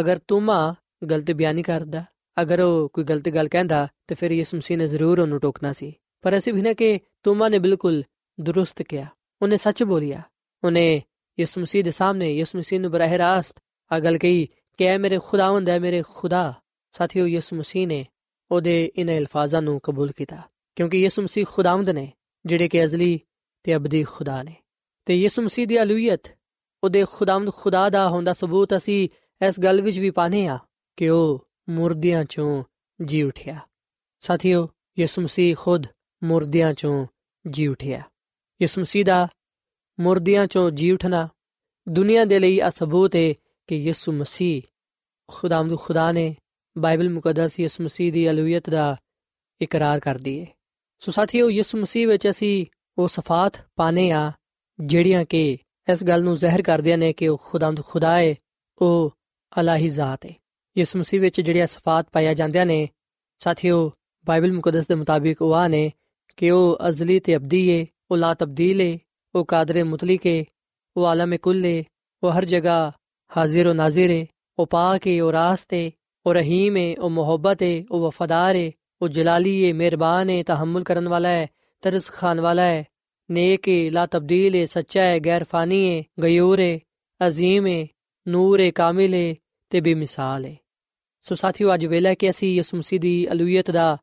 ਅਗਰ 0.00 0.18
ਤੂਮਾ 0.18 0.74
ਗਲਤ 1.10 1.30
ਬਿਆਨੀ 1.30 1.62
ਕਰਦਾ, 1.62 2.04
ਅਗਰ 2.42 2.60
ਉਹ 2.60 2.88
ਕੋਈ 2.88 3.04
ਗਲਤ 3.04 3.28
ਗੱਲ 3.28 3.48
ਕਹਿੰਦਾ, 3.48 3.88
ਤੇ 4.06 4.14
ਫਿਰ 4.14 4.30
ਯਿਸੂ 4.30 4.56
ਮਸੀਹ 4.56 4.78
ਨੇ 4.78 4.86
ਜ਼ਰੂਰ 4.86 5.20
ਉਹਨੂੰ 5.20 5.40
ਟੋਕਣਾ 5.40 5.72
ਸੀ। 5.72 5.92
ਪਰ 6.22 6.38
ਅਸੀਂ 6.38 6.54
ਵੀ 6.54 6.62
ਨਾ 6.62 6.72
ਕਿ 6.72 7.00
ਤੂਮਾ 7.22 7.48
ਨੇ 7.48 7.58
ਬਿਲਕੁਲ 7.58 8.02
ਦਰੁਸਤ 8.40 8.82
ਕਿਹਾ, 8.82 9.06
ਉਹਨੇ 9.42 9.56
ਸੱਚ 9.56 9.82
ਬੋਲਿਆ। 9.82 10.22
ਉਹਨੇ 10.64 11.02
ਯਿਸੂ 11.40 11.60
ਮਸੀਹ 11.60 11.84
ਦੇ 11.84 11.90
ਸਾਹਮਣੇ, 11.90 12.36
ਯਿਸੂ 12.36 12.58
ਮਸੀਹ 12.58 12.80
ਨੂੰ 12.80 12.90
ਬਰਾਹ 12.90 13.08
ਰਾਸਤ 13.08 13.62
ਆ 13.92 14.00
ਗੱਲ 14.00 14.18
ਕਹੀ 14.18 14.48
ਕਿ 14.76 14.84
ਐ 14.84 14.98
ਮੇਰੇ 14.98 15.18
ਖੁਦਾਵੰਦ 15.24 15.68
ਐ 15.68 15.78
ਮੇਰੇ 15.78 16.02
ਖੁਦਾ। 16.08 16.54
ਸਾਥੀਓ, 16.92 17.26
ਯਿਸੂ 17.26 17.56
ਮਸੀਹ 17.56 17.86
ਨੇ 17.86 18.06
ਉਹਦੇ 18.50 18.92
ਇਨ 18.96 19.18
ਅਲਫਾਜ਼ਾਂ 19.18 19.62
ਨੂੰ 19.62 19.80
ਕਬੂਲ 19.80 20.12
ਕੀਤਾ, 20.12 20.42
ਕਿਉਂਕਿ 20.76 20.98
ਯਿਸੂ 20.98 21.22
ਮਸੀਹ 21.22 21.44
ਖੁਦਾਵੰਦ 21.48 21.90
ਨੇ, 21.90 22.12
ਜਿਹੜੇ 22.46 22.68
ਕਿ 22.68 22.84
ਅਜ਼ਲੀ 22.84 23.20
ਤੇ 23.62 23.76
ਅਬਦੀ 23.76 24.02
ਖੁਦਾ 24.02 24.42
ਨੇ। 24.42 24.56
ਤੇ 25.04 25.14
ਯਿਸੂ 25.14 25.42
ਮਸੀਹ 25.42 25.66
ਦੀ 25.66 25.82
ਅਲੂਹੀਅਤ 25.82 26.37
ਉਹਦੇ 26.84 27.04
ਖੁਦਾਵੰਦ 27.12 27.52
ਖੁਦਾ 27.52 27.88
ਦਾ 27.88 28.08
ਹੁੰਦਾ 28.08 28.32
ਸਬੂਤ 28.32 28.76
ਅਸੀਂ 28.76 29.08
ਇਸ 29.46 29.60
ਗੱਲ 29.60 29.82
ਵਿੱਚ 29.82 29.98
ਵੀ 29.98 30.10
ਪਾਨੇ 30.10 30.46
ਆ 30.46 30.58
ਕਿ 30.96 31.08
ਉਹ 31.08 31.48
ਮੁਰਦਿਆਂ 31.68 32.24
ਚੋਂ 32.24 32.64
ਜੀ 33.04 33.22
ਉਠਿਆ। 33.22 33.58
ਸਾਥੀਓ, 34.20 34.68
ਯਿਸੂ 34.98 35.22
ਮਸੀਹ 35.22 35.56
ਖੁਦ 35.58 35.86
ਮੁਰਦਿਆਂ 36.24 36.72
ਚੋਂ 36.72 37.06
ਜੀ 37.50 37.66
ਉਠਿਆ। 37.66 38.02
ਯਿਸੂ 38.62 38.80
ਮਸੀਹ 38.80 39.04
ਦਾ 39.04 39.28
ਮੁਰਦਿਆਂ 40.00 40.46
ਚੋਂ 40.46 40.70
ਜੀ 40.70 40.92
ਉਠਣਾ 40.92 41.28
ਦੁਨੀਆ 41.88 42.24
ਦੇ 42.24 42.38
ਲਈ 42.38 42.60
ਆ 42.60 42.70
ਸਬੂਤ 42.70 43.16
ਹੈ 43.16 43.34
ਕਿ 43.66 43.76
ਯਿਸੂ 43.76 44.12
ਮਸੀਹ 44.12 44.62
ਖੁਦਾਵੰਦ 45.28 45.78
ਖੁਦਾ 45.78 46.12
ਨੇ 46.12 46.36
ਬਾਈਬਲ 46.78 47.10
ਮੁਕੱਦਸ 47.10 47.60
ਯਿਸੂ 47.60 47.84
ਮਸੀਹ 47.84 48.12
ਦੀ 48.12 48.30
ਅਲੂਹੀਅਤ 48.30 48.70
ਦਾ 48.70 48.96
ਇਕਰਾਰ 49.62 50.00
ਕਰਦੀ 50.00 50.40
ਹੈ। 50.40 50.46
ਸੋ 51.00 51.12
ਸਾਥੀਓ, 51.12 51.50
ਯਿਸੂ 51.50 51.78
ਮਸੀਹ 51.78 52.08
ਵਿੱਚ 52.08 52.28
ਅਸੀਂ 52.28 52.66
ਉਹ 52.98 53.08
ਸਫਾਤ 53.08 53.66
ਪਾਣੇ 53.76 54.10
ਆ 54.10 54.32
ਜਿਹੜੀਆਂ 54.80 55.24
ਕਿ 55.24 55.58
ਇਸ 55.88 56.04
ਗੱਲ 56.04 56.22
ਨੂੰ 56.24 56.36
ਜ਼ਾਹਿਰ 56.36 56.62
ਕਰਦੀਆਂ 56.62 56.98
ਨੇ 56.98 57.12
ਕਿ 57.12 57.28
ਉਹ 57.28 57.38
ਖੁਦਾਵੰਦ 57.44 57.80
ਖੁਦਾ 57.82 58.18
ਹੈ 58.18 58.34
ਉਹ 58.80 59.10
ਅਲਾਹੀ 59.60 59.88
ਜ਼ਾਤ 59.88 60.26
ਹੈ 60.26 60.34
ਯਿਸੂ 60.76 60.98
ਮਸੀਹ 60.98 61.20
ਵਿੱਚ 61.20 61.40
ਜਿਹੜੀਆਂ 61.40 61.66
ਸਫਾਤ 61.66 62.06
ਪਾਇਆ 62.12 62.34
ਜਾਂਦੀਆਂ 62.34 62.66
ਨੇ 62.66 62.88
ਸਾਥੀਓ 63.40 63.90
ਬਾਈਬਲ 64.26 64.52
ਮੁਕੱਦਸ 64.52 64.86
ਦੇ 64.86 64.94
ਮੁਤਾਬਿਕ 64.94 65.42
ਉਹ 65.42 65.54
ਆ 65.54 65.66
ਨੇ 65.68 65.90
ਕਿ 66.36 66.50
ਉਹ 66.50 66.78
ਅਜ਼ਲੀ 66.88 67.18
ਤੇ 67.20 67.36
ਅਬਦੀ 67.36 67.62
ਹੈ 67.70 67.84
ਉਹ 68.10 68.16
ਲਾ 68.16 68.34
ਤਬਦੀਲ 68.34 68.80
ਹੈ 68.80 68.98
ਉਹ 69.34 69.44
ਕਾਦਰ 69.44 69.84
ਮੁਤਲਕ 69.84 70.26
ਹੈ 70.26 70.42
ਉਹ 70.96 71.06
ਆਲਮ 71.06 71.36
ਕੁੱਲ 71.36 71.64
ਹੈ 71.64 71.82
ਉਹ 72.22 72.32
ਹਰ 72.32 72.44
ਜਗ੍ਹਾ 72.44 72.92
ਹਾਜ਼ਰ 73.30 73.68
و 73.68 73.74
ਨਾਜ਼ਰ 73.74 74.10
ਹੈ 74.10 74.26
ਉਹ 74.58 74.66
ਪਾਕ 74.66 75.06
ਹੈ 75.06 75.22
ਉਹ 75.22 75.32
ਰਾਸਤ 75.32 75.74
ਹੈ 75.74 75.90
ਉਹ 76.26 76.34
ਰਹੀਮ 76.34 76.76
ਹੈ 76.76 76.94
ਉਹ 76.98 77.10
ਮੁਹੱਬਤ 77.10 77.62
ਹੈ 77.62 77.84
ਉਹ 77.90 78.06
ਵਫਾਦਾਰ 78.06 78.56
ਹੈ 78.56 78.70
ਉਹ 79.02 79.08
ਜਲਾਲੀ 79.08 79.68
ਹੈ 79.68 79.72
ਮਿਹਰਬਾਨ 79.74 80.30
ਹੈ 80.30 80.42
ਤਹਮਲ 80.42 80.84
ਕਰਨ 80.84 81.08
ਵਾਲਾ 81.08 81.28
ਹੈ 81.28 81.46
ਤਰਸ 81.82 82.10
ਖਾਨ 82.10 82.40
ਵਾਲਾ 82.40 82.62
ਹੈ 82.62 82.84
نیک 83.28 83.68
ہے 83.68 83.90
لا 83.90 84.04
تبدیل 84.04 84.54
ہے 84.54 84.66
سچا 84.66 85.00
ہے 85.00 85.18
غیر 85.24 85.42
فانی 85.50 85.82
ہے 85.90 86.02
غیور 86.22 86.58
ہے 86.58 86.78
عظیم 87.20 87.66
ہے 87.66 87.86
ਨੂਰ 88.26 88.60
ਹੈ 88.60 88.70
ਕਾਮਿਲ 88.70 89.14
ਹੈ 89.14 89.34
ਤੇ 89.70 89.80
ਬੇਮਿਸਾਲ 89.80 90.44
ਹੈ 90.46 90.56
ਸੋ 91.20 91.34
ਸਾਥੀਓ, 91.34 91.74
ਅੱਜ 91.74 91.86
ਵੇਲਾ 91.86 92.14
ਕਿ 92.14 92.30
ਅਸੀਂ 92.30 92.54
ਯਿਸੂ 92.54 92.76
ਮਸੀਹ 92.76 93.00
ਦੀ 93.00 93.28
ਅਲੂਹੀਅਤ 93.32 93.70
ਦਾ 93.70 93.98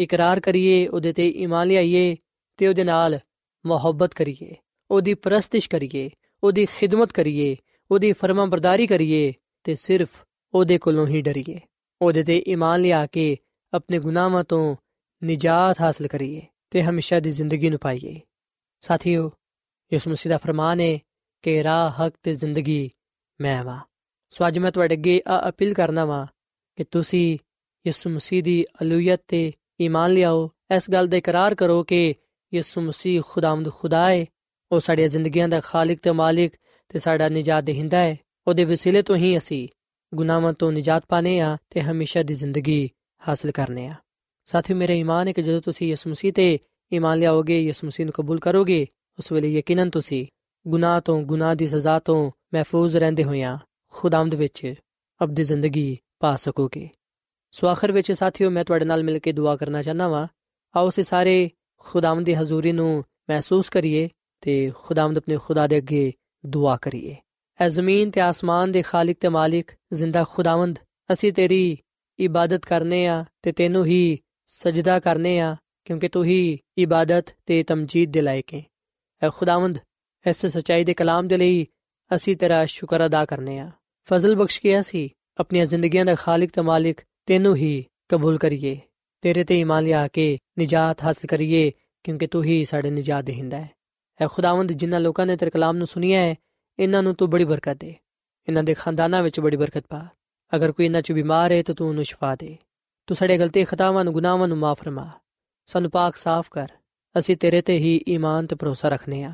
ਇਕਰਾਰ 0.00 0.40
ਕਰੀਏ, 0.40 0.86
ਉਹਦੇ 0.88 1.12
ਤੇ 1.12 1.28
ਈਮਾਨ 1.28 1.68
ਲਿਆਈਏ 1.68 2.16
ਤੇ 2.56 2.68
ਉਹਦੇ 2.68 2.84
ਨਾਲ 2.84 3.18
ਮੁਹੱਬਤ 3.66 4.14
ਕਰੀਏ, 4.14 4.54
ਉਹਦੀ 4.90 5.14
ਪ੍ਰਸਤਿਸ਼ 5.14 5.70
ਕਰੀਏ, 5.70 6.10
ਉਹਦੀ 6.44 6.66
ਖਿਦਮਤ 6.66 7.12
ਕਰੀਏ, 7.12 7.56
ਉਹਦੀ 7.90 8.12
ਫਰਮਾਬਰਦਾਰੀ 8.12 8.86
ਕਰੀਏ 8.86 9.32
ਤੇ 9.64 9.74
ਸਿਰਫ 9.74 10.08
ਉਹਦੇ 10.54 10.78
ਕੋਲੋਂ 10.78 11.06
ਹੀ 11.06 11.22
ਡਰੀਏ, 11.22 11.60
ਉਹਦੇ 12.02 12.22
ਤੇ 12.22 12.42
ਈਮਾਨ 12.48 12.80
ਲਿਆ 12.80 13.06
ਕੇ 13.06 13.36
ਆਪਣੇ 13.72 13.98
ਗੁਨਾਹਾਂ 13.98 14.44
ਤੋਂ 14.44 14.76
ਨਜਾਤ 15.24 15.80
ਹਾਸਲ 15.80 16.06
ਕਰੀਏ 16.06 16.42
ਤੇ 16.70 16.82
ਹਮੇਸ਼ਾ 16.82 17.20
ਦੀ 17.20 17.30
ਜ਼ਿੰਦਗੀ 17.30 17.70
ਨੂੰ 17.70 17.78
ਪਾਈਏ 17.78 18.20
ਸਾਥੀਓ, 18.80 19.30
ਯਿਸੂ 19.92 20.10
ਮਸੀਹ 20.10 20.30
ਦਾ 20.30 20.38
ਫਰਮਾਨ 20.38 20.80
ਹੈ 20.80 20.98
ਕਿ 21.42 21.62
ਰਾਹ, 21.62 21.90
ਹਕ 21.90 22.14
ਤੇ 22.22 22.34
ਜ਼ਿੰਦਗੀ 22.34 22.90
ਮੈਂ 23.40 23.64
ਵਾ। 23.64 23.78
ਸੋ 24.28 24.48
ਅੱਜ 24.48 24.58
ਮੈਂ 24.58 24.72
ਤੁਹਾਡੇ 24.72 24.94
ਅੱਗੇ 24.94 25.22
ਆ 25.28 25.48
ਅਪੀਲ 25.48 25.74
ਕਰਨਾ 25.74 26.04
ਵਾਂ 26.04 26.26
ਕਿ 26.76 26.84
ਤੁਸੀਂ 26.84 27.38
ਯਿਸੂ 27.86 28.10
ਮਸੀਹ 28.10 28.42
ਦੀ 28.42 28.64
ਅਲੂਹੀਅਤ 28.82 29.22
ਤੇ 29.28 29.52
ਈਮਾਨ 29.80 30.10
ਲਿਆਓ। 30.10 30.50
ਇਸ 30.76 30.90
ਗੱਲ 30.90 31.08
ਦਾ 31.08 31.16
ਇਕਰਾਰ 31.16 31.54
ਕਰੋ 31.54 31.82
ਕਿ 31.82 32.14
ਯਿਸੂ 32.54 32.80
ਮਸੀਹ 32.80 33.22
ਖੁਦਾਵੰਦ 33.28 33.72
ਖੁਦਾ 33.72 34.08
ਹੈ 34.10 34.26
ਉਹ 34.72 34.80
ਸਾਡੀਆਂ 34.80 35.08
ਜ਼ਿੰਦਗੀਆਂ 35.08 35.48
ਦਾ 35.48 35.60
ਖਾਲਕ 35.60 35.98
ਤੇ 36.02 36.10
ਮਾਲਿਕ 36.10 36.52
ਤੇ 36.88 36.98
ਸਾਡਾ 36.98 37.28
ਨਿਜਾਤ 37.28 37.64
ਦੇਹਿੰਦਾ 37.64 37.98
ਹੈ 37.98 38.16
ਉਹਦੇ 38.48 38.64
ਵਸੀਲੇ 38.64 39.02
ਤੋਂ 39.02 39.16
ਹੀ 39.16 39.38
ਅਸੀਂ 39.38 39.68
ਗੁਨਾਹਾਂ 40.14 40.52
ਤੋਂ 40.52 40.72
ਨਿਜਾਤ 40.72 41.04
ਪਾਣੇ 41.08 41.40
ਆ 41.40 41.56
ਤੇ 41.70 41.80
ਹਮੇਸ਼ਾ 41.80 42.22
ਦੀ 42.22 42.34
ਜ਼ਿੰਦਗੀ 42.34 42.90
ਹਾਸਲ 43.28 43.50
ਕਰਨੇ 43.50 43.86
ਆ 43.86 43.94
ਸਾਥੀ 44.44 44.74
ਮੇਰੇ 44.74 44.98
ਈਮਾਨ 44.98 45.28
ਹੈ 45.28 45.32
ਕਿ 45.32 45.42
ਜਦੋਂ 45.42 45.60
ਤੁਸੀਂ 45.60 45.88
ਯਿਸੂ 45.88 46.10
ਮਸੀਹ 46.10 46.32
ਤੇ 46.32 46.58
ਈਮਾਨ 46.92 47.18
ਲਿਆਓਗੇ 47.18 47.60
ਯਿਸੂ 47.60 47.86
ਮਸੀਹ 47.86 48.06
ਨੂੰ 48.06 48.12
ਕਬੂਲ 48.12 48.38
ਕਰੋਗੇ 48.40 48.86
ਉਸ 49.18 49.32
ਵੇਲੇ 49.32 49.52
ਯਕੀਨਨ 49.52 49.90
ਤੁਸੀਂ 49.90 50.26
ਗੁਨਾਹ 50.66 51.00
ਤੋਂ 51.00 51.20
ਗੁਨਾਹ 51.22 51.54
ਦੀ 51.54 51.66
ਸਜ਼ਾ 51.66 51.98
ਤੋਂ 51.98 52.30
ਮਹਿਫੂਜ਼ 52.54 52.96
ਰਹਿੰਦੇ 52.96 53.24
ਹੋਇਆਂ 53.24 53.58
ਖੁਦਾਵੰਦ 53.94 54.34
ਵਿੱਚ 54.34 54.74
ਆਪਣੀ 55.20 55.44
ਜ਼ਿੰਦਗੀ 55.44 55.96
ਪਾ 56.20 56.34
ਸਕੋਗੇ 56.36 56.88
ਸੋ 57.54 57.68
ਆਖਰ 57.68 57.92
ਵਿੱਚ 57.92 58.12
ਸਾਥੀਓ 58.12 58.50
ਮੈਂ 58.50 58.64
ਤੁਹਾਡੇ 58.64 58.84
ਨਾਲ 58.84 59.02
ਮਿਲ 59.02 59.18
ਕੇ 59.18 59.32
ਦੁਆ 59.32 59.56
ਕਰਨਾ 59.56 59.82
ਚਾਹਨਾ 59.82 60.08
ਵਾਂ 60.08 60.26
ਆਓ 60.74 60.88
ਅਸੀਂ 60.88 61.04
ਸਾਰੇ 61.04 61.50
ਖੁਦਾਵੰਦ 61.78 62.26
ਦੀ 62.26 62.34
ਹਜ਼ੂਰੀ 62.34 62.72
ਨੂੰ 62.72 63.04
ਮਹਿਸੂਸ 63.30 63.70
ਕਰੀਏ 63.70 64.08
ਤੇ 64.42 64.72
ਖੁਦਾਵੰਦ 64.74 65.18
ਆਪਣੇ 65.18 65.36
ਖੁਦਾ 65.36 65.66
ਦੇ 65.66 65.78
ਅੱਗੇ 65.78 66.12
ਦੁਆ 66.44 66.76
ਕਰੀਏ 66.76 67.16
ਐ 67.60 67.68
ਜ਼ਮੀਨ 67.68 68.10
ਤੇ 68.10 68.20
ਆਸਮਾਨ 68.20 68.72
ਦੇ 68.72 68.82
ਖਾਲਕ 68.82 69.16
ਤੇ 69.20 69.28
ਮਾਲਿਕ 69.28 69.72
ਜ਼ਿੰਦਾ 69.92 70.24
ਖੁਦਾਵੰਦ 70.24 70.78
ਅਸੀਂ 71.12 71.32
ਤੇਰੀ 71.32 71.76
ਇਬਾਦਤ 72.18 72.66
ਕਰਨੇ 72.66 73.06
ਆ 73.06 73.24
ਤੇ 73.42 73.52
ਤੈਨੂੰ 73.52 73.84
ਹੀ 73.86 74.18
ਸਜਦਾ 74.52 74.98
ਕਰਨੇ 75.00 75.38
ਆ 75.40 75.56
ਕਿਉਂਕਿ 75.84 76.08
ਤੂੰ 76.08 76.24
ਹੀ 76.24 76.58
ਇਬਾਦਤ 76.78 77.26
ਤੇ 77.46 77.62
ਤਮਜੀਦ 77.62 78.12
ਦੇ 78.12 78.20
ਲਾਇਕ 78.20 78.54
ਹੈ। 78.54 78.62
ਐ 79.22 79.28
ਖੁਦਾਵੰਦ, 79.28 79.78
ਇਸ 80.26 80.46
ਸਚਾਈ 80.46 80.84
ਦੇ 80.84 80.94
ਕਲਾਮ 80.94 81.28
ਦੇ 81.28 81.36
ਲਈ 81.36 81.66
ਅਸੀਂ 82.14 82.36
ਤੇਰਾ 82.36 82.64
ਸ਼ੁਕਰ 82.64 83.06
ਅਦਾ 83.06 83.24
ਕਰਨੇ 83.24 83.58
ਆ। 83.58 83.70
ਫਜ਼ਲ 84.04 84.36
ਬਖਸ਼ 84.36 84.60
ਕੇ 84.60 84.80
ਅਸੀਂ 84.80 85.10
ਆਪਣੀਆਂ 85.40 85.64
ਜ਼ਿੰਦਗੀਆਂ 85.64 86.04
ਦਾ 86.04 86.14
ਖਾਲਕ 86.14 86.50
ਤੇ 86.50 86.62
ਮਾਲਿਕ 86.62 87.00
ਤੈਨੂੰ 87.26 87.56
ਹੀ 87.56 87.84
ਕਬੂਲ 88.08 88.38
ਕਰੀਏ। 88.38 88.80
ਤੇਰੇ 89.20 89.44
ਤੇ 89.44 89.60
ਈਮਾਨ 89.60 89.84
ਲਿਆ 89.84 90.08
ਕੇ 90.08 90.38
ਨਜਾਤ 90.60 91.02
ਹਾਸਲ 91.02 91.26
ਕਰੀਏ, 91.26 91.72
ਕਿਉਂਕਿ 92.04 92.26
ਤੂੰ 92.26 92.44
ਹੀ 92.44 92.64
ਸਾਡੇ 92.64 92.90
ਨਜਾਤ 92.90 93.24
ਦੇਹਿੰਦਾ 93.24 93.60
ਹੈ। 93.60 93.70
ਐ 94.20 94.26
ਖੁਦਾਵੰਦ, 94.26 94.72
ਜਿਨ੍ਹਾਂ 94.72 95.00
ਲੋਕਾਂ 95.00 95.26
ਨੇ 95.26 95.36
ਤੇਰੇ 95.36 95.50
ਕਲਾਮ 95.50 95.76
ਨੂੰ 95.76 95.86
ਸੁਨਿਆ 95.86 96.20
ਹੈ 96.20 96.34
ਇਹਨਾਂ 96.78 97.02
ਨੂੰ 97.02 97.14
ਤੂੰ 97.14 97.30
ਬੜੀ 97.30 97.44
ਬਰਕਤ 97.44 97.76
ਦੇ। 97.76 97.94
ਇਹਨਾਂ 98.48 98.62
ਦੇ 98.62 98.74
ਖਾਨਦਾਨਾਂ 98.74 99.22
ਵਿੱਚ 99.22 99.40
ਬੜੀ 99.40 99.56
ਬਰਕਤ 99.56 99.84
ਪਾ। 99.88 100.06
ਅਗਰ 100.54 100.72
ਕੋਈ 100.72 100.86
ਇਹਨਾਂ 100.86 101.02
ਚ 101.02 101.12
ਬਿਮਾਰ 101.12 101.52
ਹੈ 101.52 101.62
ਤਾਂ 101.62 101.74
ਤੂੰ 101.74 101.88
ਉਹਨੂੰ 101.88 102.04
ਸ਼ਿਫਾ 102.04 102.34
ਦੇ। 102.34 102.56
ਤੂੰ 103.06 103.16
ਸਾਡੇ 103.16 103.38
ਗਲਤੀ 103.38 103.64
ਖਤਾਵਾਂ 103.64 104.04
ਨੂੰ 104.04 104.12
ਗੁਨਾਹਾਂ 104.12 104.48
ਨੂੰ 104.48 104.58
ਮਾਫ 104.58 104.82
ਫਰਮਾ। 104.82 105.10
ਸਾਨੂੰ 105.70 105.90
ਪਾਕ 105.90 106.16
ਸਾਫ਼ 106.16 106.48
ਕਰ। 106.50 106.68
ਅਸੀਂ 107.18 107.36
ਤੇਰੇ 107.36 107.62
ਤੇ 107.62 107.78
ਹੀ 107.78 108.04
ਈਮਾਨ 108.08 108.46
ਤੇ 108.46 108.56
ਭਰੋਸਾ 108.56 108.88
ਰੱਖਨੇ 108.88 109.22
ਆ 109.22 109.32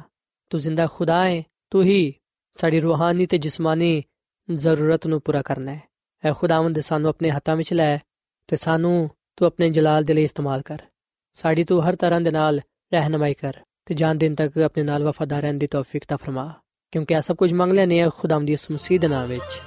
ਤੂੰ 0.50 0.60
ਜ਼ਿੰਦਾ 0.60 0.86
ਖੁਦਾ 0.86 1.28
ਹੈ। 1.28 1.42
ਤੂੰ 1.70 1.82
ਹੀ 1.82 2.14
ਸਾਡੀ 2.54 2.80
ਰੂਹਾਨੀ 2.80 3.26
ਤੇ 3.26 3.38
ਜਿਸਮਾਨੀ 3.38 4.02
ਜ਼ਰੂਰਤ 4.54 5.06
ਨੂੰ 5.06 5.20
ਪੂਰਾ 5.20 5.42
ਕਰਨਾ 5.42 5.74
ਹੈ। 5.74 5.82
ਐ 6.24 6.32
ਖੁਦਾਵੰਦ, 6.32 6.80
ਸਾਨੂੰ 6.80 7.10
ਆਪਣੇ 7.10 7.30
ਹੱਥਾਂ 7.30 7.56
ਵਿੱਚ 7.56 7.72
ਲੈ 7.72 7.98
ਤੇ 8.48 8.56
ਸਾਨੂੰ 8.56 9.10
ਤੂੰ 9.36 9.46
ਆਪਣੇ 9.46 9.70
ਜਲਾਲ 9.70 10.04
ਦੇ 10.04 10.14
ਲਈ 10.14 10.22
ਇਸਤੇਮਾਲ 10.22 10.62
ਕਰ। 10.62 10.78
ਸਾਡੀ 11.32 11.64
ਤੂੰ 11.64 11.88
ਹਰ 11.88 11.96
ਤਰ੍ਹਾਂ 11.96 12.20
ਦੇ 12.20 12.30
ਨਾਲ 12.30 12.60
ਰਹਿਨਮਾਈ 12.92 13.34
ਕਰ 13.34 13.54
ਤੇ 13.86 13.94
ਜਾਨ 13.94 14.18
ਦਿਨ 14.18 14.34
ਤੱਕ 14.34 14.58
ਆਪਣੇ 14.58 14.82
ਨਾਲ 14.82 15.04
ਵਫਾਦਾਰ 15.04 15.42
ਰਹਿਣ 15.42 15.54
ਦੀ 15.54 15.66
ਤੌਫੀਕ 15.66 16.04
ਤਾ 16.08 16.16
ਫਰਮਾ। 16.16 16.54
ਕਿਉਂਕਿ 16.92 17.14
ਇਹ 17.14 17.20
ਸਭ 17.20 17.36
ਕੁਝ 17.36 17.52
ਮੰਗ 17.52 17.72
ਲੈਨੇ 17.72 18.00
ਆ 18.00 18.10
ਖੁਦਾਵੰਦ 18.18 18.46
ਦੀ 18.46 18.52
ਇਸ 18.52 18.70
ਮਸੀਹ 18.70 19.00
ਦੇ 19.00 19.08
ਨਾਮ 19.08 19.28
ਵਿੱਚ। 19.28 19.60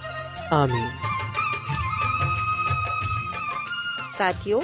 ਆਮੀਨ। 0.54 0.90
ਸਾਥਿਓ 4.12 4.64